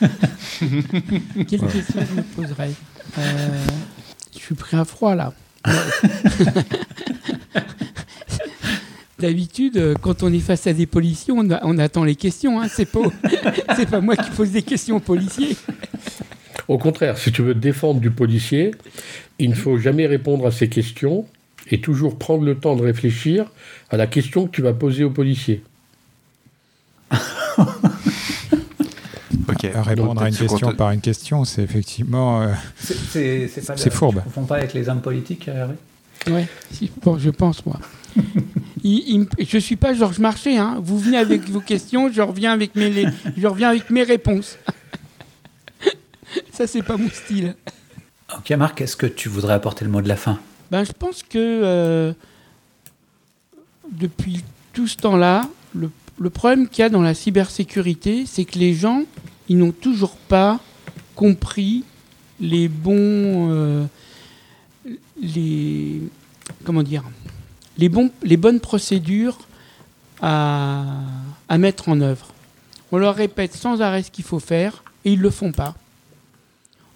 Quelle 0.60 1.46
question 1.46 2.00
je 2.06 2.14
me 2.16 2.22
poserais? 2.36 2.72
Euh, 3.18 3.64
Je 4.34 4.38
suis 4.38 4.54
pris 4.54 4.76
à 4.76 4.84
froid 4.84 5.14
là. 5.14 5.32
D'habitude, 9.18 9.76
euh, 9.76 9.94
quand 10.00 10.22
on 10.22 10.32
est 10.32 10.38
face 10.38 10.66
à 10.66 10.72
des 10.72 10.86
policiers, 10.86 11.34
on, 11.36 11.50
a- 11.50 11.60
on 11.64 11.76
attend 11.78 12.04
les 12.04 12.14
questions. 12.14 12.60
Hein. 12.60 12.68
C'est 12.68 12.86
pas, 12.86 13.00
c'est 13.76 13.88
pas 13.90 14.00
moi 14.00 14.16
qui 14.16 14.30
pose 14.30 14.50
des 14.50 14.62
questions 14.62 14.96
aux 14.96 15.00
policiers. 15.00 15.56
Au 16.68 16.78
contraire, 16.78 17.18
si 17.18 17.32
tu 17.32 17.42
veux 17.42 17.54
te 17.54 17.58
défendre 17.58 18.00
du 18.00 18.10
policier, 18.10 18.72
il 19.38 19.50
ne 19.50 19.54
faut 19.54 19.78
jamais 19.78 20.06
répondre 20.06 20.46
à 20.46 20.52
ses 20.52 20.68
questions 20.68 21.26
et 21.70 21.80
toujours 21.80 22.16
prendre 22.18 22.44
le 22.44 22.54
temps 22.56 22.76
de 22.76 22.82
réfléchir 22.82 23.46
à 23.90 23.96
la 23.96 24.06
question 24.06 24.46
que 24.46 24.52
tu 24.52 24.62
vas 24.62 24.72
poser 24.72 25.02
au 25.04 25.10
policier. 25.10 25.62
répondre 29.64 30.22
à 30.22 30.28
une 30.28 30.36
question 30.36 30.72
par 30.74 30.90
une 30.92 31.00
question, 31.00 31.44
c'est 31.44 31.62
effectivement. 31.62 32.42
Euh, 32.42 32.52
c'est 32.78 33.90
fourbe. 33.90 34.22
Ils 34.24 34.28
ne 34.28 34.32
font 34.32 34.44
pas 34.44 34.56
avec 34.56 34.74
les 34.74 34.88
hommes 34.88 35.00
politiques, 35.00 35.48
Hervé? 35.48 35.74
Oui, 36.28 36.90
bon, 37.02 37.18
je 37.18 37.30
pense, 37.30 37.64
moi. 37.64 37.78
Je 38.84 39.56
ne 39.56 39.60
suis 39.60 39.76
pas 39.76 39.94
Georges 39.94 40.18
Marché. 40.18 40.56
Hein. 40.58 40.78
Vous 40.82 40.98
venez 40.98 41.18
avec 41.18 41.48
vos 41.48 41.60
questions, 41.60 42.10
je 42.12 42.22
reviens 42.22 42.52
avec 42.52 42.74
mes, 42.74 43.06
je 43.36 43.46
reviens 43.46 43.70
avec 43.70 43.90
mes 43.90 44.02
réponses. 44.02 44.58
Ça, 46.52 46.66
c'est 46.66 46.82
pas 46.82 46.96
mon 46.96 47.08
style. 47.08 47.54
Ok, 48.36 48.50
Marc, 48.50 48.80
est-ce 48.80 48.96
que 48.96 49.06
tu 49.06 49.28
voudrais 49.28 49.54
apporter 49.54 49.84
le 49.84 49.90
mot 49.90 50.02
de 50.02 50.08
la 50.08 50.16
fin? 50.16 50.38
Ben, 50.70 50.84
Je 50.84 50.92
pense 50.92 51.22
que 51.22 51.38
euh, 51.38 52.12
depuis 53.90 54.44
tout 54.72 54.86
ce 54.86 54.96
temps-là, 54.96 55.48
le, 55.74 55.90
le, 56.18 56.30
problème 56.30 56.68
qu'il 56.68 56.82
y 56.82 56.84
a 56.84 56.90
dans 56.90 57.00
la 57.00 57.14
cybersécurité, 57.14 58.24
c'est 58.26 58.44
que 58.44 58.58
les 58.58 58.74
gens, 58.74 59.04
ils 59.48 59.56
n'ont 59.56 59.72
toujours 59.72 60.16
pas 60.16 60.60
compris 61.14 61.84
les 62.40 62.68
bons. 62.68 63.50
Euh, 63.50 63.86
les. 65.20 66.02
Comment 66.64 66.82
dire 66.82 67.04
les, 67.78 67.88
bonnes 67.88 68.60
procédures 68.60 69.38
à, 70.20 70.84
à 71.48 71.58
mettre 71.58 71.88
en 71.88 72.00
œuvre. 72.00 72.28
On 72.90 72.98
leur 72.98 73.14
répète 73.14 73.54
sans 73.54 73.80
arrêt 73.80 74.02
ce 74.02 74.10
qu'il 74.10 74.24
faut 74.24 74.40
faire 74.40 74.82
et 75.04 75.12
ils 75.12 75.18
ne 75.18 75.22
le 75.22 75.30
font 75.30 75.52
pas. 75.52 75.74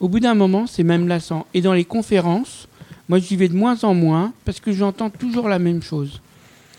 Au 0.00 0.08
bout 0.08 0.20
d'un 0.20 0.34
moment, 0.34 0.66
c'est 0.66 0.82
même 0.82 1.06
lassant. 1.06 1.46
Et 1.54 1.60
dans 1.60 1.72
les 1.72 1.84
conférences, 1.84 2.66
moi 3.08 3.18
j'y 3.18 3.36
vais 3.36 3.48
de 3.48 3.54
moins 3.54 3.84
en 3.84 3.94
moins 3.94 4.32
parce 4.44 4.58
que 4.58 4.72
j'entends 4.72 5.10
toujours 5.10 5.48
la 5.48 5.58
même 5.58 5.82
chose. 5.82 6.20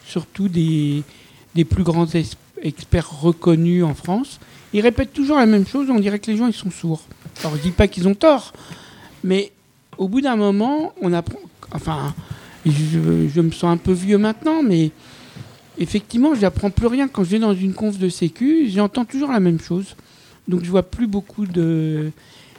Surtout 0.06 0.50
des, 0.50 1.04
des 1.56 1.64
plus 1.64 1.84
grands 1.84 2.08
experts 2.62 3.22
reconnus 3.22 3.84
en 3.84 3.94
France. 3.94 4.40
Ils 4.74 4.82
répètent 4.82 5.14
toujours 5.14 5.38
la 5.38 5.46
même 5.46 5.66
chose, 5.66 5.90
on 5.90 6.00
dirait 6.00 6.20
que 6.20 6.30
les 6.32 6.38
gens 6.38 6.48
ils 6.48 6.54
sont 6.54 6.72
sourds. 6.72 7.04
Alors 7.40 7.56
je 7.56 7.62
dis 7.62 7.72
pas 7.72 7.88
qu'ils 7.88 8.08
ont 8.08 8.16
tort, 8.16 8.54
mais 9.24 9.52
au 9.98 10.08
bout 10.08 10.22
d'un 10.22 10.36
moment, 10.36 10.94
on 11.02 11.14
apprend. 11.14 11.40
Enfin, 11.72 12.14
je, 12.66 13.28
je, 13.34 13.42
me 13.42 13.52
sens 13.52 13.66
un 13.66 13.78
peu 13.78 13.92
vieux 13.92 14.18
maintenant, 14.18 14.64
mais 14.64 14.92
effectivement, 15.78 16.36
j'apprends 16.36 16.70
plus 16.70 16.88
rien. 16.88 17.08
Quand 17.08 17.24
je 17.24 17.30
vais 17.32 17.40
dans 17.40 17.54
une 17.54 17.74
conf 17.74 17.98
de 17.98 18.10
sécu, 18.10 18.70
j'entends 18.70 19.06
toujours 19.06 19.32
la 19.32 19.40
même 19.40 19.60
chose. 19.60 19.96
Donc 20.48 20.64
je 20.64 20.70
vois 20.70 20.84
plus 20.84 21.08
beaucoup 21.08 21.46
de 21.46 22.12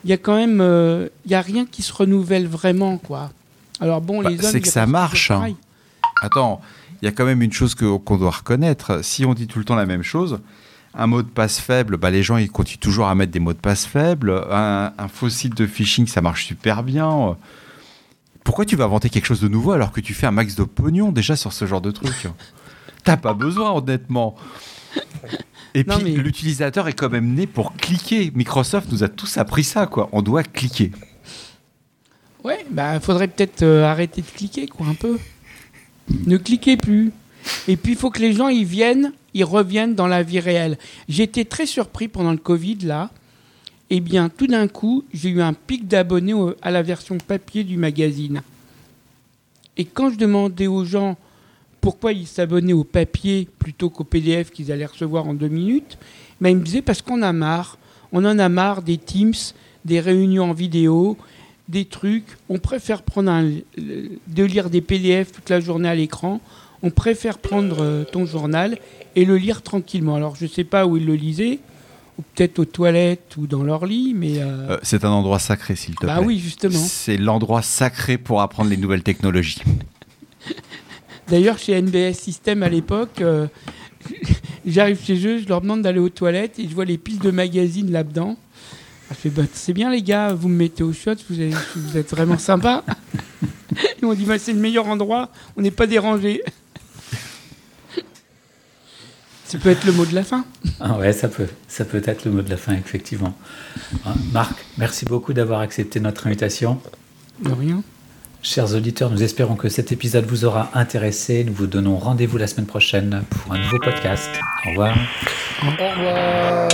il 0.04 0.10
y 0.10 0.12
a 0.12 0.18
quand 0.18 0.36
même, 0.36 0.60
euh, 0.60 1.08
il 1.24 1.30
y 1.30 1.34
a 1.34 1.40
rien 1.40 1.64
qui 1.64 1.82
se 1.82 1.92
renouvelle 1.92 2.46
vraiment, 2.46 2.98
quoi. 2.98 3.30
Alors 3.80 4.00
bon, 4.00 4.22
bah, 4.22 4.30
les 4.30 4.38
c'est 4.38 4.60
que 4.60 4.68
ça 4.68 4.86
marche. 4.86 5.30
Hein. 5.30 5.54
Attends, 6.22 6.60
il 7.00 7.06
y 7.06 7.08
a 7.08 7.12
quand 7.12 7.24
même 7.24 7.42
une 7.42 7.52
chose 7.52 7.74
qu'on 7.74 8.16
doit 8.16 8.30
reconnaître. 8.30 9.02
Si 9.02 9.24
on 9.24 9.34
dit 9.34 9.46
tout 9.46 9.58
le 9.58 9.64
temps 9.64 9.74
la 9.74 9.86
même 9.86 10.02
chose, 10.02 10.40
un 10.94 11.06
mot 11.06 11.22
de 11.22 11.28
passe 11.28 11.58
faible, 11.58 11.96
bah, 11.96 12.10
les 12.10 12.22
gens 12.22 12.36
ils 12.36 12.50
continuent 12.50 12.80
toujours 12.80 13.08
à 13.08 13.14
mettre 13.14 13.32
des 13.32 13.40
mots 13.40 13.54
de 13.54 13.58
passe 13.58 13.86
faibles. 13.86 14.30
Un, 14.50 14.92
un 14.96 15.08
faux 15.08 15.30
site 15.30 15.56
de 15.56 15.66
phishing, 15.66 16.06
ça 16.06 16.20
marche 16.20 16.46
super 16.46 16.82
bien. 16.82 17.36
Pourquoi 18.44 18.66
tu 18.66 18.76
vas 18.76 18.84
inventer 18.84 19.08
quelque 19.08 19.26
chose 19.26 19.40
de 19.40 19.48
nouveau 19.48 19.72
alors 19.72 19.90
que 19.90 20.00
tu 20.00 20.14
fais 20.14 20.26
un 20.26 20.30
max 20.30 20.54
de 20.54 20.64
pognon 20.64 21.10
déjà 21.10 21.34
sur 21.34 21.52
ce 21.52 21.66
genre 21.66 21.80
de 21.80 21.90
truc? 21.90 22.28
T'as 23.02 23.16
pas 23.16 23.34
besoin, 23.34 23.72
honnêtement. 23.72 24.36
Et 25.74 25.82
puis 25.82 26.14
l'utilisateur 26.14 26.86
est 26.86 26.92
quand 26.92 27.10
même 27.10 27.34
né 27.34 27.46
pour 27.46 27.74
cliquer. 27.74 28.30
Microsoft 28.34 28.92
nous 28.92 29.02
a 29.02 29.08
tous 29.08 29.38
appris 29.38 29.64
ça, 29.64 29.86
quoi. 29.86 30.08
On 30.12 30.22
doit 30.22 30.44
cliquer. 30.44 30.92
Ouais, 32.44 32.64
bah 32.70 33.00
faudrait 33.00 33.28
peut-être 33.28 33.62
euh, 33.62 33.84
arrêter 33.84 34.20
de 34.20 34.26
cliquer, 34.26 34.66
quoi, 34.68 34.86
un 34.86 34.94
peu. 34.94 35.18
Ne 36.26 36.36
cliquez 36.36 36.76
plus. 36.76 37.12
Et 37.66 37.76
puis 37.76 37.92
il 37.92 37.98
faut 37.98 38.10
que 38.10 38.20
les 38.20 38.32
gens 38.34 38.48
ils 38.48 38.66
viennent, 38.66 39.12
ils 39.32 39.44
reviennent 39.44 39.94
dans 39.94 40.06
la 40.06 40.22
vie 40.22 40.40
réelle. 40.40 40.78
J'étais 41.08 41.44
très 41.44 41.66
surpris 41.66 42.08
pendant 42.08 42.32
le 42.32 42.38
Covid 42.38 42.78
là. 42.82 43.10
Eh 43.96 44.00
bien, 44.00 44.28
tout 44.28 44.48
d'un 44.48 44.66
coup, 44.66 45.04
j'ai 45.14 45.28
eu 45.28 45.40
un 45.40 45.52
pic 45.52 45.86
d'abonnés 45.86 46.34
à 46.62 46.72
la 46.72 46.82
version 46.82 47.16
papier 47.16 47.62
du 47.62 47.76
magazine. 47.76 48.42
Et 49.76 49.84
quand 49.84 50.10
je 50.10 50.16
demandais 50.16 50.66
aux 50.66 50.84
gens 50.84 51.16
pourquoi 51.80 52.12
ils 52.12 52.26
s'abonnaient 52.26 52.72
au 52.72 52.82
papier 52.82 53.46
plutôt 53.60 53.90
qu'au 53.90 54.02
PDF 54.02 54.50
qu'ils 54.50 54.72
allaient 54.72 54.84
recevoir 54.84 55.28
en 55.28 55.34
deux 55.34 55.46
minutes, 55.46 55.96
mais 56.40 56.50
ils 56.50 56.56
me 56.56 56.64
disaient 56.64 56.82
parce 56.82 57.02
qu'on 57.02 57.22
a 57.22 57.32
marre. 57.32 57.78
On 58.10 58.24
en 58.24 58.40
a 58.40 58.48
marre 58.48 58.82
des 58.82 58.98
Teams, 58.98 59.32
des 59.84 60.00
réunions 60.00 60.50
en 60.50 60.54
vidéo, 60.54 61.16
des 61.68 61.84
trucs. 61.84 62.36
On 62.48 62.58
préfère 62.58 63.02
prendre 63.02 63.30
de 63.78 64.42
lire 64.42 64.70
des 64.70 64.80
PDF 64.80 65.30
toute 65.30 65.50
la 65.50 65.60
journée 65.60 65.88
à 65.88 65.94
l'écran. 65.94 66.40
On 66.82 66.90
préfère 66.90 67.38
prendre 67.38 67.76
euh, 67.80 68.02
ton 68.02 68.26
journal 68.26 68.76
et 69.14 69.24
le 69.24 69.36
lire 69.36 69.62
tranquillement. 69.62 70.16
Alors 70.16 70.34
je 70.34 70.46
ne 70.46 70.50
sais 70.50 70.64
pas 70.64 70.84
où 70.84 70.96
ils 70.96 71.06
le 71.06 71.14
lisaient, 71.14 71.60
ou 72.18 72.22
peut-être 72.34 72.58
aux 72.60 72.64
toilettes 72.64 73.36
ou 73.36 73.46
dans 73.46 73.62
leur 73.62 73.86
lit, 73.86 74.14
mais... 74.14 74.38
Euh, 74.38 74.70
euh, 74.70 74.78
c'est 74.82 75.04
un 75.04 75.10
endroit 75.10 75.38
sacré, 75.38 75.74
s'il 75.76 75.94
te 75.96 76.06
bah 76.06 76.14
plaît. 76.14 76.22
Ah 76.24 76.26
oui, 76.26 76.38
justement. 76.38 76.78
C'est 76.78 77.16
l'endroit 77.16 77.62
sacré 77.62 78.18
pour 78.18 78.40
apprendre 78.40 78.70
les 78.70 78.76
nouvelles 78.76 79.02
technologies. 79.02 79.62
D'ailleurs, 81.28 81.58
chez 81.58 81.80
NBS 81.80 82.14
System 82.14 82.62
à 82.62 82.68
l'époque, 82.68 83.20
euh, 83.20 83.46
j'arrive 84.66 85.02
chez 85.02 85.26
eux, 85.26 85.38
je 85.38 85.48
leur 85.48 85.60
demande 85.60 85.82
d'aller 85.82 85.98
aux 85.98 86.08
toilettes 86.08 86.58
et 86.58 86.68
je 86.68 86.74
vois 86.74 86.84
les 86.84 86.98
piles 86.98 87.18
de 87.18 87.30
magazines 87.30 87.90
là-dedans. 87.90 88.36
bah, 89.24 89.42
c'est 89.52 89.72
bien 89.72 89.90
les 89.90 90.02
gars, 90.02 90.34
vous 90.34 90.48
me 90.48 90.56
mettez 90.56 90.82
au 90.82 90.92
shot, 90.92 91.14
vous, 91.28 91.36
vous 91.76 91.96
êtes 91.96 92.10
vraiment 92.10 92.38
sympa. 92.38 92.84
Ils 94.00 94.06
m'ont 94.06 94.14
dit 94.14 94.24
bah, 94.24 94.38
c'est 94.38 94.52
le 94.52 94.60
meilleur 94.60 94.86
endroit, 94.86 95.30
on 95.56 95.62
n'est 95.62 95.70
pas 95.70 95.86
dérangé. 95.86 96.42
Ça 99.54 99.60
peut 99.60 99.70
être 99.70 99.84
le 99.84 99.92
mot 99.92 100.04
de 100.04 100.16
la 100.16 100.24
fin. 100.24 100.44
Ah 100.80 100.98
ouais, 100.98 101.12
ça 101.12 101.28
peut, 101.28 101.46
ça 101.68 101.84
peut 101.84 102.02
être 102.04 102.24
le 102.24 102.32
mot 102.32 102.42
de 102.42 102.50
la 102.50 102.56
fin, 102.56 102.72
effectivement. 102.72 103.36
Hein, 104.04 104.14
Marc, 104.32 104.64
merci 104.78 105.04
beaucoup 105.04 105.32
d'avoir 105.32 105.60
accepté 105.60 106.00
notre 106.00 106.26
invitation. 106.26 106.80
De 107.40 107.52
rien. 107.52 107.80
Chers 108.42 108.74
auditeurs, 108.74 109.10
nous 109.10 109.22
espérons 109.22 109.54
que 109.54 109.68
cet 109.68 109.92
épisode 109.92 110.26
vous 110.26 110.44
aura 110.44 110.70
intéressé. 110.74 111.44
Nous 111.44 111.54
vous 111.54 111.68
donnons 111.68 111.98
rendez-vous 111.98 112.36
la 112.36 112.48
semaine 112.48 112.66
prochaine 112.66 113.22
pour 113.30 113.52
un 113.52 113.58
nouveau 113.58 113.78
podcast. 113.78 114.28
Au 114.66 114.70
revoir. 114.70 114.96
Au 115.62 115.70
revoir. 115.70 116.68